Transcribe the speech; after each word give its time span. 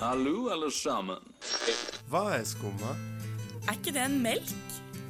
Hallo, 0.00 0.48
alle 0.48 0.70
sammen. 0.72 1.18
Hva 2.08 2.22
er 2.32 2.44
skumma? 2.48 2.94
Er 3.68 3.74
ikke 3.76 3.92
det 3.92 4.00
en 4.00 4.14
melk? 4.24 4.52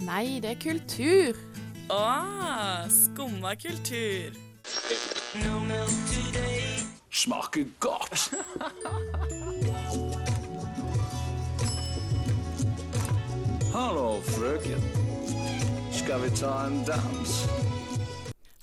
Nei, 0.03 0.41
det 0.43 0.51
er 0.51 0.59
kultur. 0.59 1.39
Å, 1.95 2.01
skumma 2.91 3.53
kultur. 3.55 4.35
Smaker 7.23 7.71
godt. 7.79 8.27
Hallo, 13.71 14.09
frøken. 14.35 14.91
Skal 15.95 16.27
vi 16.27 16.35
ta 16.43 16.57
en 16.67 16.83
dans? 16.91 17.39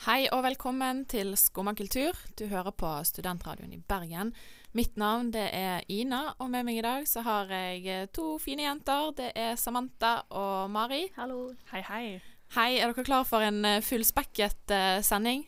Hei 0.08 0.22
og 0.36 0.44
velkommen 0.44 1.05
til 1.08 1.38
Skumma 1.40 1.72
kultur. 1.76 2.16
Du 2.40 2.46
hører 2.52 2.76
på 2.76 2.91
Studentradioen 3.04 3.73
i 3.76 3.80
Bergen. 3.80 4.36
Mitt 4.76 4.98
navn 4.99 5.31
det 5.34 5.48
er 5.55 5.85
Ina, 5.89 6.34
og 6.39 6.49
med 6.52 6.66
meg 6.67 6.77
i 6.80 6.84
dag 6.85 7.05
så 7.07 7.23
har 7.26 7.48
jeg 7.52 7.85
eh, 7.88 8.07
to 8.13 8.35
fine 8.41 8.66
jenter. 8.67 9.12
Det 9.17 9.31
er 9.35 9.55
Samantha 9.55 10.17
og 10.30 10.70
Mari. 10.70 11.05
Hallo. 11.16 11.53
Hei, 11.71 11.81
hei. 11.88 12.03
Hei, 12.55 12.71
er 12.80 12.91
dere 12.91 13.05
klar 13.07 13.23
for 13.27 13.43
en 13.43 13.63
eh, 13.66 13.81
fullspekket 13.84 14.73
uh, 14.76 14.99
sending? 15.03 15.45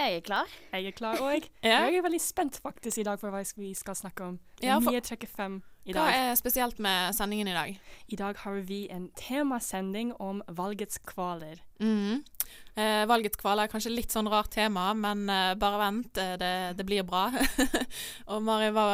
Jeg 0.00 0.20
er 0.20 0.22
klar. 0.24 0.52
Jeg 0.72 0.86
er 0.92 0.96
klar 0.96 1.18
òg. 1.20 1.48
Ja. 1.64 1.82
Jeg 1.88 1.98
er 2.00 2.06
veldig 2.06 2.20
spent 2.24 2.60
faktisk 2.62 3.02
i 3.02 3.04
dag 3.08 3.20
for 3.20 3.32
hva 3.34 3.42
vi 3.56 3.72
skal 3.76 3.96
snakke 3.98 4.30
om. 4.30 4.38
Ja, 4.62 4.78
for... 4.78 4.94
er 4.94 5.04
for- 5.04 5.26
9.35 5.26 5.60
i 5.84 5.92
Hva 5.94 6.04
dag. 6.04 6.14
er 6.30 6.34
spesielt 6.36 6.78
med 6.78 7.14
sendingen 7.16 7.48
i 7.48 7.54
dag? 7.56 7.78
I 8.12 8.16
dag 8.16 8.36
har 8.42 8.60
vi 8.68 8.82
en 8.92 9.08
temasending 9.16 10.12
om 10.20 10.42
valgets 10.48 10.98
kvaler. 10.98 11.60
Mm. 11.80 12.22
Eh, 12.76 13.06
valgets 13.08 13.38
kvaler 13.40 13.64
er 13.64 13.70
kanskje 13.72 13.92
litt 13.94 14.12
sånn 14.12 14.28
rart 14.30 14.50
tema, 14.52 14.90
men 14.94 15.22
eh, 15.30 15.54
bare 15.58 15.78
vent, 15.80 16.18
eh, 16.18 16.34
det, 16.40 16.50
det 16.76 16.84
blir 16.86 17.02
bra. 17.06 17.30
og 18.30 18.42
Mari, 18.44 18.68
hva, 18.74 18.84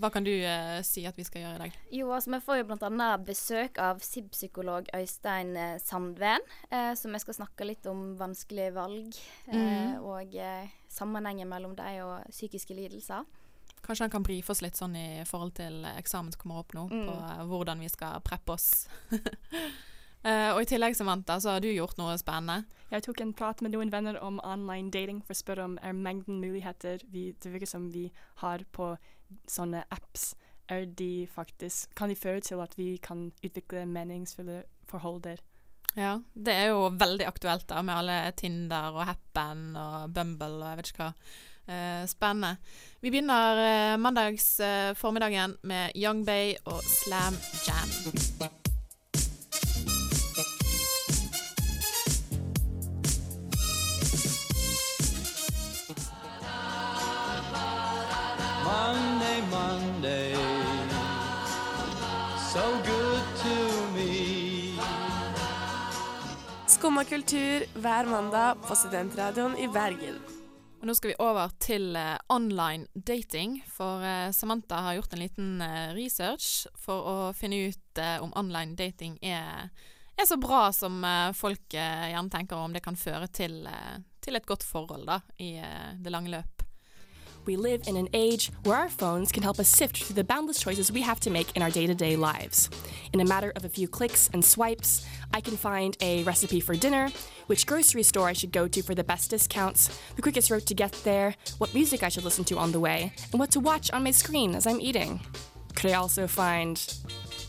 hva 0.00 0.10
kan 0.14 0.24
du 0.26 0.30
eh, 0.32 0.80
si 0.86 1.04
at 1.06 1.16
vi 1.18 1.26
skal 1.26 1.42
gjøre 1.44 1.54
i 1.58 1.62
dag? 1.66 1.76
Jo, 1.92 2.08
altså 2.16 2.32
Vi 2.34 2.40
får 2.46 2.60
jo 2.62 2.66
bl.a. 2.70 3.10
besøk 3.18 3.78
av 3.82 4.00
SIB-psykolog 4.04 4.88
Øystein 4.96 5.52
eh, 5.60 5.76
Sandven, 5.82 6.40
eh, 6.70 6.94
som 6.98 7.12
jeg 7.12 7.26
skal 7.26 7.38
snakke 7.42 7.68
litt 7.68 7.86
om 7.90 8.14
vanskelige 8.20 8.72
valg 8.78 9.12
eh, 9.48 9.54
Mhm. 9.54 10.00
og 10.04 10.34
eh, 10.34 10.68
sammenhengen 10.88 11.48
mellom 11.50 11.74
dem 11.76 12.00
og 12.06 12.30
psykiske 12.30 12.74
lidelser. 12.78 13.24
Kanskje 13.84 14.06
han 14.06 14.12
kan 14.14 14.24
brife 14.24 14.52
oss 14.54 14.62
litt 14.64 14.78
sånn 14.78 14.94
i 14.96 15.24
forhold 15.28 15.54
til 15.58 15.82
eksamen 15.90 16.32
som 16.32 16.40
kommer 16.40 16.62
opp 16.62 16.72
nå, 16.76 16.86
Mm. 16.90 17.06
på 17.06 17.16
eh, 17.20 17.42
hvordan 17.50 17.80
vi 17.84 17.88
skal 17.92 18.20
preppe 18.24 18.54
oss. 18.56 18.88
uh, 19.12 20.50
og 20.54 20.62
i 20.62 20.68
tillegg, 20.70 20.96
Samantha, 20.96 21.36
så 21.40 21.54
har 21.56 21.60
du 21.60 21.68
gjort 21.68 21.98
noe 22.00 22.16
spennende. 22.18 22.64
Jeg 22.90 23.02
tok 23.04 23.20
en 23.20 23.34
prat 23.36 23.60
med 23.60 23.74
noen 23.74 23.90
venner 23.92 24.16
om 24.22 24.40
online 24.44 24.90
dating 24.90 25.20
for 25.22 25.34
å 25.34 25.40
spørre 25.42 25.64
om 25.68 25.78
er 25.82 25.92
mengden 25.92 26.40
muligheter 26.40 27.04
vi, 27.10 27.32
det 27.42 27.52
virker 27.52 27.66
som 27.68 27.90
vi 27.92 28.10
har 28.40 28.64
på 28.72 28.94
sånne 29.50 29.84
apps, 29.90 30.34
er 30.72 30.86
de 30.86 31.26
faktisk, 31.28 31.90
kan 31.94 32.08
de 32.08 32.16
føre 32.16 32.40
til 32.40 32.60
at 32.64 32.72
vi 32.78 32.94
kan 33.02 33.32
utvikle 33.44 33.84
meningsfulle 33.84 34.62
forhold 34.88 35.22
der? 35.26 35.42
Ja, 35.94 36.20
Det 36.34 36.52
er 36.54 36.72
jo 36.72 36.88
veldig 36.90 37.26
aktuelt 37.28 37.66
da, 37.68 37.82
med 37.82 37.94
alle 37.94 38.32
Tinder 38.36 38.96
og 38.96 39.04
Happen 39.06 39.76
og 39.76 40.14
Bumble 40.14 40.56
og 40.56 40.70
jeg 40.72 40.78
vet 40.80 40.90
ikke 40.90 41.04
hva. 41.04 41.12
Eh, 41.66 42.06
spennende. 42.06 42.56
Vi 43.00 43.10
begynner 43.10 43.56
eh, 43.56 43.96
mandags 43.96 44.60
eh, 44.60 44.94
formiddagen 44.94 45.56
med 45.62 45.92
Young 45.94 46.24
Bay 46.26 46.54
og 46.64 46.82
Slam 46.82 47.36
Jam. 47.66 47.88
Monday, 58.64 59.40
Monday, 59.50 60.34
so 62.52 62.60
good 62.84 63.24
to 63.40 63.56
me. 63.94 64.76
Skumma 66.66 67.04
kultur 67.04 67.64
hver 67.74 68.04
mandag 68.04 68.56
på 68.68 68.74
Studentradioen 68.74 69.58
i 69.58 69.68
Bergen. 69.68 70.33
Og 70.84 70.88
nå 70.90 70.92
skal 70.98 71.14
vi 71.14 71.22
over 71.24 71.52
til 71.64 71.94
uh, 71.96 72.18
online 72.28 72.84
dating, 72.92 73.54
for 73.72 74.02
uh, 74.04 74.28
Samantha 74.36 74.82
har 74.84 74.98
gjort 74.98 75.14
en 75.16 75.22
liten 75.22 75.62
uh, 75.64 75.94
research 75.96 76.66
for 76.76 77.08
å 77.08 77.14
finne 77.32 77.70
ut 77.70 78.00
om 78.20 78.34
online 78.36 78.76
dating 78.76 79.14
er, 79.24 79.70
er 80.12 80.28
så 80.28 80.36
bra 80.36 80.66
som 80.76 80.98
folk 81.38 81.72
gjerne 81.72 82.26
tenker, 82.28 82.58
og 82.58 82.66
om 82.66 82.74
det 82.74 82.82
kan 82.82 82.98
føre 82.98 83.30
til, 83.30 83.62
til 84.18 84.36
et 84.36 84.48
godt 84.50 84.66
forhold 84.66 85.06
da, 85.06 85.20
i 85.38 85.54
det 86.02 86.10
lange 86.10 86.34
løp. 86.34 86.63
We 87.46 87.56
live 87.56 87.82
in 87.86 87.96
an 87.96 88.08
age 88.14 88.50
where 88.62 88.76
our 88.76 88.88
phones 88.88 89.30
can 89.30 89.42
help 89.42 89.58
us 89.58 89.68
sift 89.68 90.02
through 90.02 90.14
the 90.14 90.24
boundless 90.24 90.60
choices 90.60 90.90
we 90.90 91.02
have 91.02 91.20
to 91.20 91.30
make 91.30 91.54
in 91.54 91.62
our 91.62 91.70
day 91.70 91.86
to 91.86 91.94
day 91.94 92.16
lives. 92.16 92.70
In 93.12 93.20
a 93.20 93.24
matter 93.24 93.52
of 93.54 93.64
a 93.64 93.68
few 93.68 93.86
clicks 93.86 94.30
and 94.32 94.42
swipes, 94.42 95.06
I 95.32 95.40
can 95.40 95.56
find 95.56 95.96
a 96.00 96.24
recipe 96.24 96.60
for 96.60 96.74
dinner, 96.74 97.10
which 97.46 97.66
grocery 97.66 98.02
store 98.02 98.28
I 98.28 98.32
should 98.32 98.52
go 98.52 98.66
to 98.66 98.82
for 98.82 98.94
the 98.94 99.04
best 99.04 99.30
discounts, 99.30 100.00
the 100.16 100.22
quickest 100.22 100.50
route 100.50 100.66
to 100.66 100.74
get 100.74 100.92
there, 101.04 101.34
what 101.58 101.74
music 101.74 102.02
I 102.02 102.08
should 102.08 102.24
listen 102.24 102.44
to 102.44 102.56
on 102.56 102.72
the 102.72 102.80
way, 102.80 103.12
and 103.30 103.38
what 103.38 103.50
to 103.50 103.60
watch 103.60 103.90
on 103.90 104.04
my 104.04 104.10
screen 104.10 104.54
as 104.54 104.66
I'm 104.66 104.80
eating. 104.80 105.20
Could 105.74 105.90
I 105.90 105.94
also 105.94 106.26
find 106.26 106.80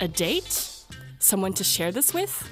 a 0.02 0.08
date? 0.08 0.72
Someone 1.20 1.54
to 1.54 1.64
share 1.64 1.92
this 1.92 2.14
with? 2.14 2.44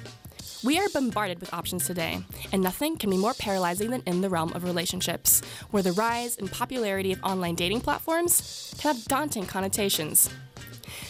We 0.64 0.78
are 0.78 0.88
bombarded 0.88 1.40
with 1.40 1.52
options 1.52 1.86
today, 1.86 2.24
and 2.50 2.62
nothing 2.62 2.96
can 2.96 3.10
be 3.10 3.18
more 3.18 3.34
paralyzing 3.34 3.90
than 3.90 4.02
in 4.06 4.22
the 4.22 4.30
realm 4.30 4.54
of 4.54 4.64
relationships, 4.64 5.42
where 5.70 5.82
the 5.82 5.92
rise 5.92 6.38
and 6.38 6.50
popularity 6.50 7.12
of 7.12 7.22
online 7.22 7.54
dating 7.54 7.82
platforms 7.82 8.74
can 8.78 8.94
have 8.94 9.04
daunting 9.04 9.44
connotations. 9.44 10.30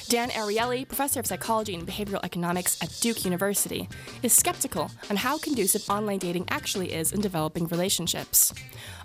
Dan 0.09 0.31
Ariely, 0.31 0.87
professor 0.89 1.21
of 1.21 1.27
psychology 1.27 1.73
and 1.75 1.87
behavioral 1.87 2.25
economics 2.25 2.83
at 2.83 2.99
Duke 3.01 3.25
University, 3.25 3.89
is 4.25 4.33
skeptical 4.33 4.91
on 5.09 5.17
how 5.17 5.39
conducive 5.39 5.89
online 5.89 6.19
dating 6.19 6.47
actually 6.49 6.93
is 6.93 7.13
in 7.13 7.21
developing 7.21 7.69
relationships. 7.69 8.53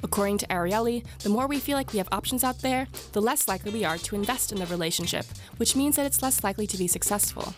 According 0.02 0.40
to 0.40 0.48
Ariely, 0.48 1.06
the 1.20 1.30
more 1.30 1.46
we 1.46 1.60
feel 1.60 1.78
like 1.78 1.94
we 1.94 2.00
have 2.00 2.10
options 2.12 2.44
out 2.44 2.62
there, 2.64 2.88
the 3.12 3.22
less 3.22 3.48
likely 3.48 3.72
we 3.72 3.86
are 3.86 4.00
to 4.00 4.16
invest 4.16 4.52
in 4.52 4.58
the 4.58 4.66
relationship, 4.66 5.26
which 5.58 5.76
means 5.76 5.96
that 5.96 6.08
it's 6.08 6.24
less 6.24 6.44
likely 6.44 6.66
to 6.66 6.78
be 6.78 6.88
successful. 6.88 7.54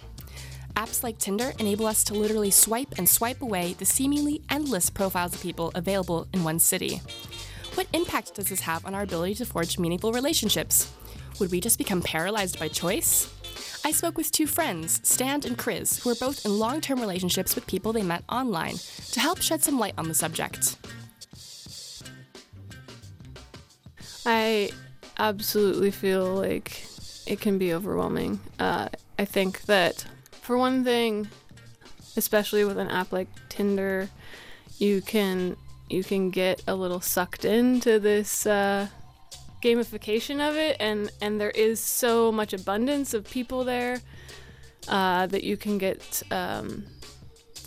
Apps 0.75 1.03
like 1.03 1.17
Tinder 1.17 1.53
enable 1.59 1.85
us 1.85 2.03
to 2.05 2.13
literally 2.13 2.51
swipe 2.51 2.95
and 2.97 3.07
swipe 3.07 3.41
away 3.41 3.73
the 3.73 3.85
seemingly 3.85 4.41
endless 4.49 4.89
profiles 4.89 5.33
of 5.33 5.41
people 5.41 5.71
available 5.75 6.27
in 6.33 6.43
one 6.43 6.59
city. 6.59 7.01
What 7.75 7.87
impact 7.93 8.35
does 8.35 8.49
this 8.49 8.61
have 8.61 8.85
on 8.85 8.95
our 8.95 9.03
ability 9.03 9.35
to 9.35 9.45
forge 9.45 9.79
meaningful 9.79 10.11
relationships? 10.11 10.91
Would 11.39 11.51
we 11.51 11.61
just 11.61 11.77
become 11.77 12.01
paralyzed 12.01 12.59
by 12.59 12.67
choice? 12.67 13.33
I 13.83 13.91
spoke 13.91 14.17
with 14.17 14.31
two 14.31 14.45
friends, 14.45 14.99
Stan 15.03 15.41
and 15.45 15.57
Chris, 15.57 16.03
who 16.03 16.09
are 16.11 16.15
both 16.15 16.45
in 16.45 16.59
long 16.59 16.81
term 16.81 16.99
relationships 16.99 17.55
with 17.55 17.65
people 17.65 17.93
they 17.93 18.03
met 18.03 18.23
online, 18.29 18.75
to 19.11 19.19
help 19.19 19.41
shed 19.41 19.63
some 19.63 19.79
light 19.79 19.95
on 19.97 20.07
the 20.07 20.13
subject. 20.13 20.77
I 24.25 24.69
absolutely 25.17 25.91
feel 25.91 26.35
like 26.35 26.85
it 27.25 27.41
can 27.41 27.57
be 27.57 27.73
overwhelming. 27.73 28.39
Uh, 28.59 28.89
I 29.17 29.25
think 29.25 29.61
that, 29.63 30.05
for 30.51 30.57
one 30.57 30.83
thing, 30.83 31.29
especially 32.17 32.65
with 32.65 32.77
an 32.77 32.89
app 32.89 33.13
like 33.13 33.29
Tinder, 33.47 34.09
you 34.79 35.01
can 35.01 35.55
you 35.89 36.03
can 36.03 36.29
get 36.29 36.61
a 36.67 36.75
little 36.75 36.99
sucked 36.99 37.45
into 37.45 37.99
this 37.99 38.45
uh, 38.45 38.89
gamification 39.63 40.45
of 40.45 40.57
it, 40.57 40.75
and 40.81 41.09
and 41.21 41.39
there 41.39 41.51
is 41.51 41.79
so 41.79 42.33
much 42.33 42.51
abundance 42.51 43.13
of 43.13 43.23
people 43.31 43.63
there 43.63 44.01
uh, 44.89 45.25
that 45.27 45.45
you 45.45 45.55
can 45.55 45.77
get 45.77 46.21
um, 46.31 46.83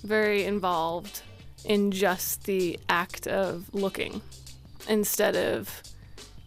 very 0.02 0.44
involved 0.44 1.22
in 1.64 1.90
just 1.90 2.44
the 2.44 2.78
act 2.90 3.26
of 3.26 3.72
looking 3.72 4.20
instead 4.90 5.36
of 5.36 5.82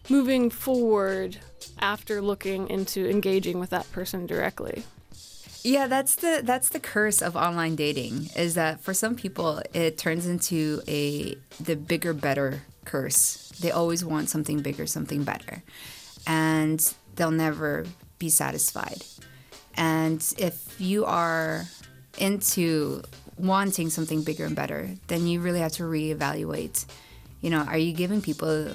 moving 0.08 0.50
forward 0.50 1.36
after 1.80 2.22
looking 2.22 2.70
into 2.70 3.10
engaging 3.10 3.58
with 3.58 3.70
that 3.70 3.90
person 3.90 4.24
directly. 4.24 4.84
Yeah, 5.62 5.86
that's 5.86 6.16
the 6.16 6.40
that's 6.44 6.68
the 6.68 6.80
curse 6.80 7.20
of 7.20 7.36
online 7.36 7.74
dating 7.74 8.30
is 8.36 8.54
that 8.54 8.80
for 8.80 8.94
some 8.94 9.16
people 9.16 9.60
it 9.74 9.98
turns 9.98 10.26
into 10.26 10.80
a 10.86 11.36
the 11.60 11.76
bigger 11.76 12.14
better 12.14 12.62
curse. 12.84 13.52
They 13.60 13.70
always 13.70 14.04
want 14.04 14.28
something 14.28 14.60
bigger, 14.60 14.86
something 14.86 15.24
better. 15.24 15.62
And 16.26 16.80
they'll 17.16 17.30
never 17.30 17.86
be 18.18 18.30
satisfied. 18.30 19.04
And 19.76 20.24
if 20.38 20.80
you 20.80 21.04
are 21.04 21.66
into 22.18 23.02
wanting 23.36 23.90
something 23.90 24.22
bigger 24.22 24.44
and 24.44 24.56
better, 24.56 24.90
then 25.06 25.26
you 25.26 25.40
really 25.40 25.60
have 25.60 25.72
to 25.72 25.84
reevaluate. 25.84 26.84
You 27.40 27.50
know, 27.50 27.60
are 27.60 27.78
you 27.78 27.92
giving 27.92 28.20
people 28.20 28.72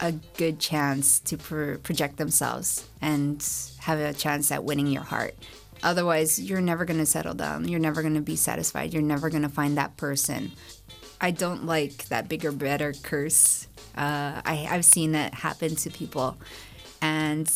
a 0.00 0.12
good 0.36 0.58
chance 0.58 1.20
to 1.20 1.36
pro- 1.36 1.78
project 1.78 2.16
themselves 2.16 2.88
and 3.02 3.44
have 3.78 3.98
a 3.98 4.14
chance 4.14 4.50
at 4.50 4.64
winning 4.64 4.86
your 4.86 5.02
heart? 5.02 5.34
Otherwise, 5.82 6.40
you're 6.40 6.60
never 6.60 6.84
going 6.84 6.98
to 6.98 7.06
settle 7.06 7.34
down. 7.34 7.68
You're 7.68 7.80
never 7.80 8.02
going 8.02 8.14
to 8.14 8.20
be 8.20 8.36
satisfied. 8.36 8.92
You're 8.92 9.02
never 9.02 9.30
going 9.30 9.42
to 9.42 9.48
find 9.48 9.76
that 9.78 9.96
person. 9.96 10.52
I 11.20 11.30
don't 11.30 11.66
like 11.66 12.08
that 12.08 12.28
bigger, 12.28 12.52
better 12.52 12.92
curse. 13.02 13.68
Uh, 13.96 14.40
I, 14.44 14.68
I've 14.70 14.84
seen 14.84 15.14
it 15.14 15.34
happen 15.34 15.76
to 15.76 15.90
people. 15.90 16.36
And 17.00 17.50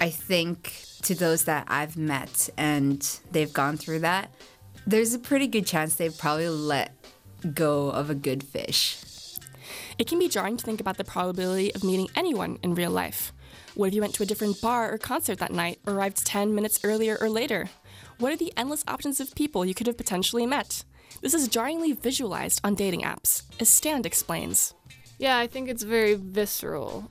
I 0.00 0.10
think 0.10 0.84
to 1.02 1.14
those 1.14 1.44
that 1.44 1.66
I've 1.68 1.96
met 1.96 2.50
and 2.56 3.00
they've 3.30 3.52
gone 3.52 3.76
through 3.76 4.00
that, 4.00 4.32
there's 4.86 5.14
a 5.14 5.18
pretty 5.18 5.46
good 5.46 5.66
chance 5.66 5.94
they've 5.94 6.16
probably 6.16 6.48
let 6.48 6.94
go 7.54 7.90
of 7.90 8.10
a 8.10 8.14
good 8.14 8.42
fish. 8.42 8.98
It 9.98 10.08
can 10.08 10.18
be 10.18 10.28
jarring 10.28 10.56
to 10.56 10.64
think 10.64 10.80
about 10.80 10.96
the 10.96 11.04
probability 11.04 11.74
of 11.74 11.84
meeting 11.84 12.08
anyone 12.16 12.58
in 12.62 12.74
real 12.74 12.90
life. 12.90 13.32
What 13.74 13.88
if 13.88 13.94
you 13.94 14.02
went 14.02 14.14
to 14.14 14.22
a 14.22 14.26
different 14.26 14.60
bar 14.60 14.92
or 14.92 14.98
concert 14.98 15.38
that 15.38 15.50
night, 15.50 15.78
arrived 15.86 16.26
10 16.26 16.54
minutes 16.54 16.80
earlier 16.84 17.16
or 17.20 17.30
later? 17.30 17.70
What 18.18 18.30
are 18.30 18.36
the 18.36 18.52
endless 18.54 18.84
options 18.86 19.18
of 19.18 19.34
people 19.34 19.64
you 19.64 19.74
could 19.74 19.86
have 19.86 19.96
potentially 19.96 20.46
met? 20.46 20.84
This 21.22 21.32
is 21.32 21.48
jarringly 21.48 21.92
visualized 21.92 22.60
on 22.64 22.74
dating 22.74 23.00
apps, 23.00 23.44
as 23.58 23.70
Stand 23.70 24.04
explains. 24.04 24.74
Yeah, 25.18 25.38
I 25.38 25.46
think 25.46 25.70
it's 25.70 25.84
very 25.84 26.14
visceral. 26.14 27.10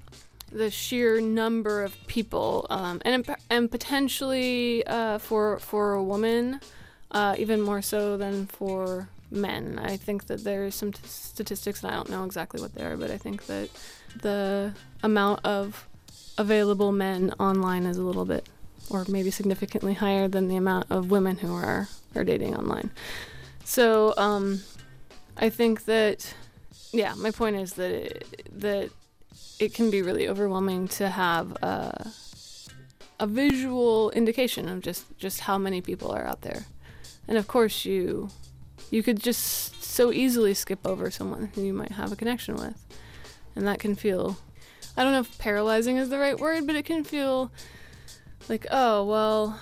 The 0.52 0.70
sheer 0.70 1.20
number 1.20 1.82
of 1.82 1.96
people, 2.08 2.68
um, 2.70 3.02
and 3.06 3.26
and 3.50 3.72
potentially 3.72 4.86
uh, 4.86 5.18
for 5.18 5.60
for 5.60 5.94
a 5.94 6.04
woman, 6.04 6.60
uh, 7.10 7.36
even 7.40 7.62
more 7.62 7.82
so 7.82 8.18
than 8.18 8.48
for 8.48 9.08
men. 9.32 9.80
I 9.82 9.96
think 9.98 10.28
that 10.28 10.44
there's 10.44 10.76
some 10.76 10.92
t- 10.92 11.00
statistics, 11.06 11.84
and 11.84 11.92
I 11.92 11.96
don't 11.96 12.10
know 12.10 12.26
exactly 12.26 12.62
what 12.62 12.76
they 12.76 12.84
are, 12.84 12.98
but 12.98 13.10
I 13.10 13.18
think 13.18 13.46
that 13.46 13.70
the 14.22 14.74
amount 15.04 15.46
of 15.46 15.88
available 16.38 16.92
men 16.92 17.34
online 17.40 17.86
is 17.86 17.98
a 17.98 18.04
little 18.04 18.26
bit, 18.26 18.48
or 18.90 19.06
maybe 19.08 19.32
significantly 19.32 19.94
higher 19.94 20.28
than 20.28 20.48
the 20.48 20.56
amount 20.56 20.88
of 20.90 21.12
women 21.12 21.38
who 21.38 21.54
are 21.54 21.88
are 22.16 22.24
dating 22.24 22.56
online. 22.56 22.92
So 23.64 24.14
um, 24.18 24.62
I 25.38 25.50
think 25.50 25.86
that, 25.86 26.34
yeah, 26.92 27.14
my 27.16 27.32
point 27.32 27.56
is 27.56 27.74
that 27.74 27.92
it, 27.92 28.60
that 28.60 28.90
it 29.60 29.74
can 29.74 29.90
be 29.90 30.02
really 30.02 30.28
overwhelming 30.28 30.88
to 30.90 31.08
have 31.08 31.52
a, 31.64 32.12
a 33.20 33.28
visual 33.28 34.12
indication 34.12 34.68
of 34.68 34.82
just 34.82 35.06
just 35.18 35.42
how 35.42 35.58
many 35.58 35.82
people 35.82 36.12
are 36.12 36.26
out 36.26 36.42
there, 36.42 36.66
and 37.28 37.38
of 37.38 37.48
course 37.48 37.86
you 37.86 38.30
you 38.90 39.04
could 39.04 39.22
just 39.22 39.84
so 39.84 40.12
easily 40.12 40.54
skip 40.54 40.86
over 40.86 41.12
someone 41.12 41.52
who 41.54 41.62
you 41.62 41.74
might 41.74 41.92
have 41.92 42.12
a 42.12 42.16
connection 42.16 42.56
with, 42.56 42.76
and 43.56 43.68
that 43.68 43.80
can 43.80 43.96
feel 43.96 44.38
I 44.98 45.04
don't 45.04 45.14
know 45.14 45.22
if 45.22 45.38
paralyzing 45.38 45.98
is 45.98 46.10
the 46.10 46.20
right 46.20 46.40
word, 46.40 46.68
but 46.68 46.76
it 46.76 46.86
can 46.86 47.04
feel 47.04 47.52
like 48.50 48.66
oh 48.72 49.06
well, 49.06 49.60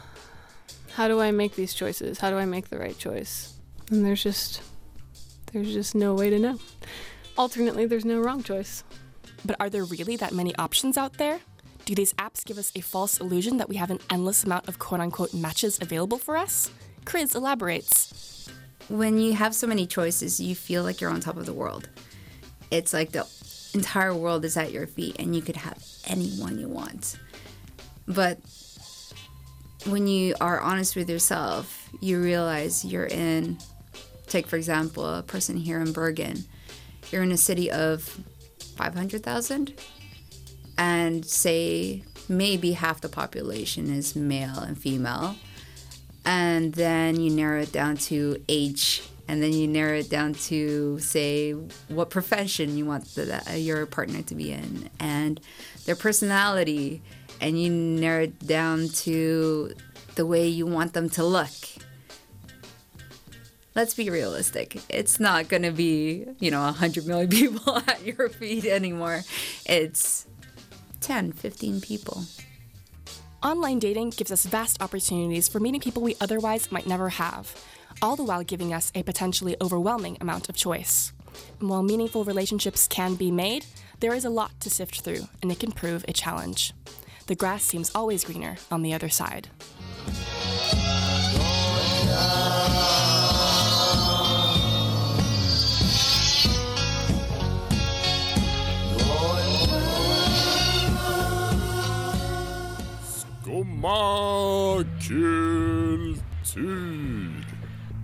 how 0.93 1.07
do 1.07 1.19
I 1.19 1.31
make 1.31 1.55
these 1.55 1.73
choices? 1.73 2.19
How 2.19 2.29
do 2.29 2.37
I 2.37 2.45
make 2.45 2.69
the 2.69 2.79
right 2.79 2.97
choice? 2.97 3.53
And 3.91 4.05
there's 4.05 4.23
just 4.23 4.61
there's 5.51 5.71
just 5.71 5.95
no 5.95 6.13
way 6.13 6.29
to 6.29 6.39
know. 6.39 6.59
Alternately, 7.37 7.85
there's 7.85 8.05
no 8.05 8.19
wrong 8.19 8.43
choice. 8.43 8.83
But 9.45 9.55
are 9.59 9.69
there 9.69 9.85
really 9.85 10.15
that 10.17 10.33
many 10.33 10.55
options 10.55 10.97
out 10.97 11.13
there? 11.13 11.39
Do 11.85 11.95
these 11.95 12.13
apps 12.13 12.45
give 12.45 12.57
us 12.57 12.71
a 12.75 12.81
false 12.81 13.19
illusion 13.19 13.57
that 13.57 13.69
we 13.69 13.77
have 13.77 13.89
an 13.89 13.99
endless 14.09 14.43
amount 14.43 14.67
of 14.67 14.77
quote 14.77 15.01
unquote 15.01 15.33
matches 15.33 15.79
available 15.81 16.17
for 16.17 16.37
us? 16.37 16.69
Chris 17.05 17.33
elaborates. 17.33 18.49
When 18.89 19.17
you 19.17 19.33
have 19.33 19.55
so 19.55 19.67
many 19.67 19.87
choices, 19.87 20.39
you 20.39 20.55
feel 20.55 20.83
like 20.83 20.99
you're 20.99 21.11
on 21.11 21.19
top 21.19 21.37
of 21.37 21.45
the 21.45 21.53
world. 21.53 21.89
It's 22.71 22.93
like 22.93 23.11
the 23.11 23.25
entire 23.73 24.13
world 24.13 24.45
is 24.45 24.57
at 24.57 24.71
your 24.71 24.87
feet 24.87 25.15
and 25.19 25.35
you 25.35 25.41
could 25.41 25.55
have 25.55 25.83
anyone 26.07 26.59
you 26.59 26.67
want. 26.67 27.17
But 28.07 28.39
when 29.85 30.07
you 30.07 30.35
are 30.41 30.59
honest 30.59 30.95
with 30.95 31.09
yourself, 31.09 31.89
you 32.01 32.21
realize 32.21 32.83
you're 32.83 33.05
in, 33.05 33.57
take 34.27 34.47
for 34.47 34.55
example, 34.55 35.05
a 35.05 35.23
person 35.23 35.57
here 35.57 35.79
in 35.79 35.93
Bergen. 35.93 36.43
You're 37.11 37.23
in 37.23 37.31
a 37.31 37.37
city 37.37 37.71
of 37.71 38.03
500,000 38.75 39.73
and 40.77 41.25
say 41.25 42.03
maybe 42.27 42.73
half 42.73 43.01
the 43.01 43.09
population 43.09 43.91
is 43.91 44.15
male 44.15 44.59
and 44.59 44.77
female. 44.77 45.35
And 46.25 46.73
then 46.73 47.19
you 47.19 47.31
narrow 47.31 47.61
it 47.61 47.71
down 47.71 47.97
to 47.97 48.43
age 48.47 49.03
and 49.29 49.43
then 49.43 49.53
you 49.53 49.67
narrow 49.67 49.99
it 49.99 50.09
down 50.09 50.33
to 50.33 50.97
say 50.97 51.51
what 51.87 52.09
profession 52.09 52.75
you 52.75 52.83
want 52.83 53.05
the, 53.13 53.43
your 53.55 53.85
partner 53.85 54.23
to 54.23 54.33
be 54.33 54.51
in 54.51 54.89
and 54.99 55.39
their 55.85 55.95
personality. 55.95 57.03
And 57.39 57.61
you 57.61 57.69
narrow 57.69 58.23
it 58.23 58.39
down 58.45 58.89
to 58.89 59.75
the 60.15 60.25
way 60.25 60.47
you 60.47 60.65
want 60.65 60.93
them 60.93 61.11
to 61.11 61.23
look. 61.23 61.51
Let's 63.75 63.93
be 63.93 64.09
realistic. 64.09 64.81
It's 64.89 65.19
not 65.19 65.47
going 65.47 65.61
to 65.61 65.71
be 65.71 66.25
you 66.39 66.49
know 66.49 66.63
100 66.63 67.05
million 67.05 67.29
people 67.29 67.77
at 67.77 68.03
your 68.03 68.29
feet 68.29 68.65
anymore. 68.65 69.21
It's 69.67 70.25
10 71.01 71.33
15 71.33 71.81
people. 71.81 72.23
Online 73.43 73.77
dating 73.77 74.09
gives 74.09 74.31
us 74.31 74.45
vast 74.45 74.81
opportunities 74.81 75.47
for 75.47 75.59
meeting 75.59 75.79
people 75.79 76.01
we 76.01 76.17
otherwise 76.19 76.71
might 76.73 76.87
never 76.87 77.07
have, 77.07 77.55
all 78.01 78.15
the 78.15 78.23
while 78.23 78.43
giving 78.43 78.73
us 78.73 78.91
a 78.95 79.03
potentially 79.03 79.55
overwhelming 79.61 80.17
amount 80.21 80.49
of 80.49 80.55
choice. 80.55 81.13
And 81.59 81.69
while 81.69 81.83
meaningful 81.83 82.23
relationships 82.23 82.87
can 82.87 83.15
be 83.15 83.31
made, 83.31 83.65
there 83.99 84.13
is 84.13 84.25
a 84.25 84.29
lot 84.29 84.59
to 84.61 84.69
sift 84.69 85.01
through, 85.01 85.27
and 85.41 85.51
it 85.51 85.59
can 85.59 85.71
prove 85.71 86.05
a 86.07 86.13
challenge. 86.13 86.73
The 87.27 87.35
grass 87.35 87.63
seems 87.63 87.91
always 87.93 88.23
greener 88.23 88.57
on 88.71 88.81
the 88.81 88.93
other 88.93 89.09
side. 89.09 89.49
Kultur. 106.49 107.38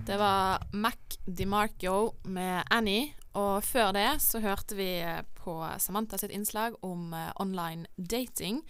Det 0.06 0.16
var 0.16 0.62
Mac 0.72 1.18
DiMarco 1.24 2.14
med 2.22 2.62
Annie, 2.70 3.08
og 3.34 3.64
før 3.66 3.88
det 3.96 4.20
så 4.22 4.38
hørte 4.38 4.76
vi 4.78 4.86
på 5.40 5.56
Samantha 5.82 6.14
sitt 6.20 6.30
innslag 6.30 6.76
om 6.86 7.10
eh, 7.10 7.32
online 7.42 7.88
dating. 7.96 8.60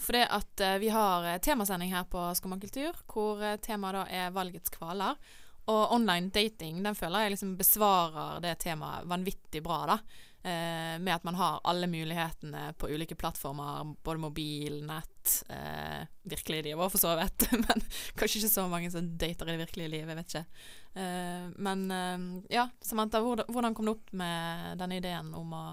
For 0.00 0.16
det 0.16 0.22
at 0.32 0.62
eh, 0.64 0.78
vi 0.80 0.88
har 0.88 1.26
eh, 1.28 1.36
temasending 1.44 1.92
her 1.92 2.08
på 2.08 2.22
Skomakultur, 2.40 2.96
hvor 3.04 3.44
eh, 3.44 3.58
temaet 3.60 3.98
da 3.98 4.06
er 4.08 4.32
valgets 4.32 4.72
kvaler. 4.72 5.20
Og 5.68 5.92
online 5.92 6.32
dating 6.32 6.80
den 6.80 6.96
føler 6.96 7.26
jeg 7.26 7.36
liksom 7.36 7.52
besvarer 7.60 8.40
det 8.40 8.56
temaet 8.64 9.04
vanvittig 9.12 9.60
bra, 9.68 9.82
da. 9.92 9.98
Eh, 10.48 10.98
med 10.98 11.14
at 11.14 11.24
man 11.24 11.34
har 11.34 11.60
alle 11.64 11.86
mulighetene 11.90 12.72
på 12.78 12.88
ulike 12.88 13.16
plattformer, 13.18 13.94
både 14.02 14.22
mobil, 14.22 14.78
nett, 14.86 15.32
eh, 15.48 16.06
virkelige 16.22 16.70
liv 16.70 16.80
òg, 16.80 16.88
for 16.94 17.02
så 17.02 17.12
vidt. 17.18 17.48
Men 17.66 17.82
kanskje 18.16 18.40
ikke 18.40 18.52
så 18.54 18.64
mange 18.70 18.90
som 18.94 19.10
dater 19.20 19.48
i 19.48 19.56
det 19.56 19.64
virkelige 19.66 19.92
livet, 19.92 20.12
jeg 20.14 20.20
vet 20.20 20.32
ikke. 20.32 20.44
Eh, 20.98 21.48
men 21.56 21.90
eh, 21.94 22.22
ja, 22.54 22.68
Samantha, 22.80 23.20
hvordan, 23.20 23.74
kom 23.74 23.86
du 23.86 23.92
opp 23.92 24.12
med 24.16 24.78
denne 24.80 24.98
ideen 24.98 25.34
om 25.36 25.52
å 25.54 25.66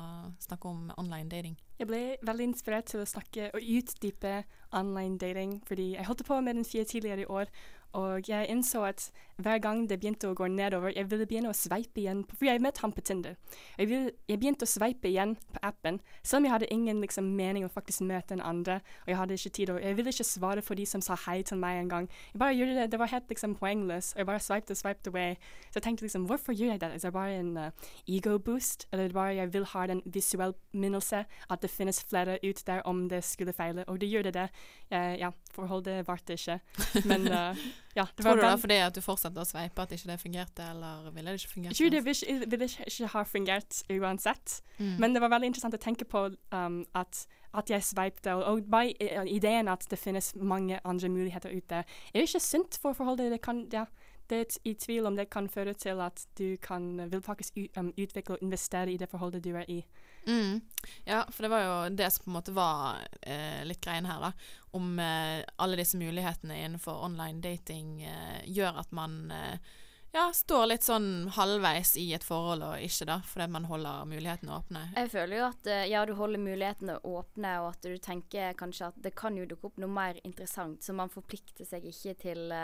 snakke 0.44 0.70
om 0.70 0.92
online 1.00 1.32
dating? 1.32 1.56
Jeg 1.80 1.90
ble 1.90 2.02
veldig 2.26 2.50
inspirert 2.50 2.92
til 2.92 3.04
å 3.04 3.08
snakke 3.10 3.50
og 3.56 3.64
utdype 3.64 4.42
online 4.76 5.20
dating, 5.22 5.60
fordi 5.68 5.94
jeg 5.96 6.08
holdt 6.10 6.26
på 6.28 6.42
med 6.44 6.60
den 6.60 6.68
fire 6.68 6.88
tidligere 6.90 7.24
i 7.24 7.32
år, 7.32 7.52
og 7.96 8.28
jeg 8.30 8.50
innså 8.52 8.84
at 8.84 9.12
hver 9.36 9.60
gang 9.60 9.82
det 9.90 9.98
begynte 10.00 10.30
å 10.30 10.36
gå 10.36 10.48
nedover, 10.48 10.94
jeg 10.96 11.10
ville 11.12 11.26
begynne 11.28 11.52
å 11.52 11.56
sveipe 11.56 12.00
igjen, 12.00 12.22
for 12.30 12.48
jeg 12.48 12.62
møtte 12.64 12.82
ham 12.84 12.94
på 12.96 13.04
Tinder. 13.04 13.36
Jeg, 13.78 13.90
ville, 13.90 14.12
jeg, 14.30 14.40
begynte 14.40 14.68
å 14.68 14.70
sveipe 14.70 15.10
igjen 15.10 15.36
på 15.52 15.62
appen, 15.68 16.00
selv 16.24 16.40
om 16.40 16.48
jeg 16.48 16.54
hadde 16.54 16.70
ingen 16.72 17.02
liksom, 17.04 17.28
mening 17.36 17.68
å 17.68 17.72
faktisk 17.72 18.06
møte 18.08 18.38
en 18.38 18.44
andre, 18.44 18.80
og 19.04 19.12
jeg 19.12 19.20
hadde 19.20 19.38
ikke 19.40 19.54
tid, 19.58 19.74
og 19.74 19.82
jeg 19.84 19.98
ville 20.00 20.14
ikke 20.16 20.28
svare 20.28 20.64
for 20.64 20.80
de 20.80 20.88
som 20.88 21.04
sa 21.04 21.18
hei 21.26 21.42
til 21.48 21.60
meg 21.60 21.82
en 21.82 21.92
gang. 21.92 22.10
Jeg 22.32 22.42
bare 22.44 22.56
gjorde 22.56 22.78
det, 22.80 22.88
det 22.94 23.00
var 23.02 23.12
helt 23.12 23.32
liksom 23.32 23.56
poengløst. 23.60 24.16
jeg 24.16 24.30
bare 24.32 24.44
sveipte 24.44 24.76
og 24.76 24.80
sveipte 24.80 25.12
away. 25.12 25.36
Så 25.70 25.80
jeg 25.80 25.88
tenkte 25.90 26.08
liksom, 26.08 26.28
hvorfor 26.32 26.56
gjør 26.56 26.76
jeg 26.76 26.82
det? 26.82 26.92
Er 26.96 27.04
det 27.04 27.14
bare 27.14 27.40
en 27.40 27.58
uh, 27.58 27.92
ego 28.08 28.38
boost, 28.40 28.88
eller 28.92 29.04
er 29.04 29.08
det 29.12 29.20
bare 29.20 29.36
jeg 29.36 29.54
vil 29.54 29.68
ha 29.74 29.88
den 29.88 30.02
visuelle 30.06 30.56
minnelse 30.72 31.26
at 31.50 31.62
det 31.62 31.72
finnes 31.72 32.04
flere 32.04 32.40
ut 32.44 32.64
der 32.68 32.84
om 32.88 33.10
det 33.10 33.24
skulle 33.24 33.54
feile, 33.54 33.84
og 33.88 34.00
det 34.02 34.10
gjør 34.10 34.30
det 34.30 34.34
det. 34.40 34.50
Uh, 34.92 35.16
ja, 35.20 35.32
forholdet 35.52 36.08
varte 36.08 36.40
ikke, 36.40 36.60
men 37.06 37.28
uh, 37.28 37.66
ja, 37.96 38.04
det 38.16 38.24
Tror 38.26 38.36
du 38.36 38.42
det 38.42 38.50
er 38.50 38.58
fordi 38.60 38.78
at 38.84 38.96
du 38.96 39.00
fortsatte 39.00 39.40
å 39.40 39.48
sveipe 39.48 39.84
at 39.86 39.94
ikke 39.96 40.10
det 40.10 40.18
fungerte, 40.20 40.66
eller 40.74 41.06
ville 41.16 41.32
det 41.32 41.40
ikke 41.40 41.54
fungert? 41.54 41.80
Jo, 41.80 41.88
det 41.94 42.02
ville, 42.04 42.48
ville 42.52 42.68
ikke 42.68 43.12
ha 43.14 43.24
fungert 43.24 43.78
uansett, 43.88 44.58
mm. 44.78 44.98
men 45.00 45.16
det 45.16 45.22
var 45.24 45.32
veldig 45.32 45.54
interessant 45.54 45.78
å 45.78 45.80
tenke 45.80 46.08
på 46.12 46.26
um, 46.52 46.82
at, 47.00 47.22
at 47.56 47.72
jeg 47.72 47.88
sveipte, 47.88 48.34
og, 48.36 48.44
og 48.50 48.68
bare 48.72 49.24
ideen 49.32 49.72
at 49.72 49.88
det 49.92 50.00
finnes 50.02 50.34
mange 50.36 50.82
andre 50.84 51.10
muligheter 51.14 51.56
ute, 51.56 51.86
er 51.86 52.28
ikke 52.28 52.44
sunt 52.44 52.76
for 52.82 52.98
forholdet. 52.98 53.32
Det 53.32 53.40
kan, 53.48 53.64
ja, 53.72 53.86
det 54.30 54.42
er 54.42 54.60
i 54.68 54.74
tvil 54.74 55.08
om 55.08 55.16
det 55.16 55.30
kan 55.32 55.48
føre 55.50 55.74
til 55.80 56.04
at 56.04 56.28
du 56.36 56.58
kan, 56.62 56.98
vil 57.12 57.24
faktisk 57.24 57.62
um, 57.80 57.94
utvikle 57.96 58.36
og 58.36 58.44
investere 58.44 58.92
i 58.92 59.00
det 59.00 59.08
forholdet 59.10 59.44
du 59.46 59.54
er 59.56 59.72
i. 59.72 59.80
Mm. 60.28 60.62
Ja, 61.04 61.26
for 61.32 61.46
det 61.46 61.50
var 61.54 61.64
jo 61.64 61.96
det 61.96 62.12
som 62.12 62.24
på 62.24 62.30
en 62.30 62.38
måte 62.38 62.54
var 62.56 63.02
eh, 63.22 63.64
litt 63.66 63.82
greien 63.82 64.06
her, 64.06 64.22
da. 64.22 64.32
Om 64.78 65.00
eh, 65.00 65.42
alle 65.56 65.80
disse 65.80 65.98
mulighetene 65.98 66.60
innenfor 66.66 67.04
online 67.06 67.42
dating 67.42 68.04
eh, 68.04 68.42
gjør 68.46 68.82
at 68.84 68.92
man 68.96 69.32
eh, 69.32 69.72
ja, 70.16 70.30
står 70.34 70.66
litt 70.72 70.86
sånn 70.86 71.30
halvveis 71.36 71.96
i 72.00 72.08
et 72.16 72.24
forhold 72.24 72.64
og 72.64 72.84
ikke, 72.84 73.08
da, 73.10 73.20
fordi 73.28 73.48
man 73.52 73.70
holder 73.70 74.10
mulighetene 74.10 74.58
åpne. 74.58 74.84
Jeg 74.96 75.14
føler 75.14 75.40
jo 75.40 75.48
at 75.50 75.72
eh, 75.72 75.88
ja, 75.92 76.04
du 76.06 76.14
holder 76.18 76.42
mulighetene 76.42 77.00
åpne, 77.04 77.56
og 77.64 77.72
at 77.74 77.88
du 77.88 77.98
tenker 77.98 78.54
kanskje 78.58 78.92
at 78.92 79.02
det 79.08 79.16
kan 79.18 79.38
jo 79.38 79.48
dukke 79.50 79.72
opp 79.72 79.82
noe 79.82 79.92
mer 79.92 80.22
interessant, 80.24 80.84
så 80.84 80.96
man 80.98 81.14
forplikter 81.14 81.68
seg 81.68 81.90
ikke 81.92 82.16
til 82.22 82.56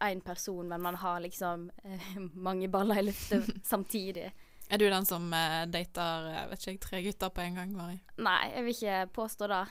én 0.00 0.20
person, 0.20 0.68
men 0.68 0.82
man 0.82 0.94
har 0.94 1.20
liksom 1.20 1.70
eh, 1.84 2.18
mange 2.32 2.68
baller 2.68 2.98
i 2.98 3.02
lufta 3.02 3.42
samtidig. 3.64 4.32
Er 4.66 4.80
du 4.82 4.88
den 4.90 5.06
som 5.06 5.28
eh, 5.36 5.64
dater 5.70 6.30
eh, 6.32 6.46
vet 6.50 6.62
ikke 6.62 6.72
jeg, 6.72 6.80
tre 6.82 7.02
gutter 7.04 7.34
på 7.34 7.42
en 7.44 7.58
gang, 7.60 7.74
Mari? 7.76 8.00
Nei, 8.18 8.40
jeg 8.50 8.64
vil 8.66 8.74
ikke 8.74 9.02
påstå 9.14 9.50
det. 9.52 9.64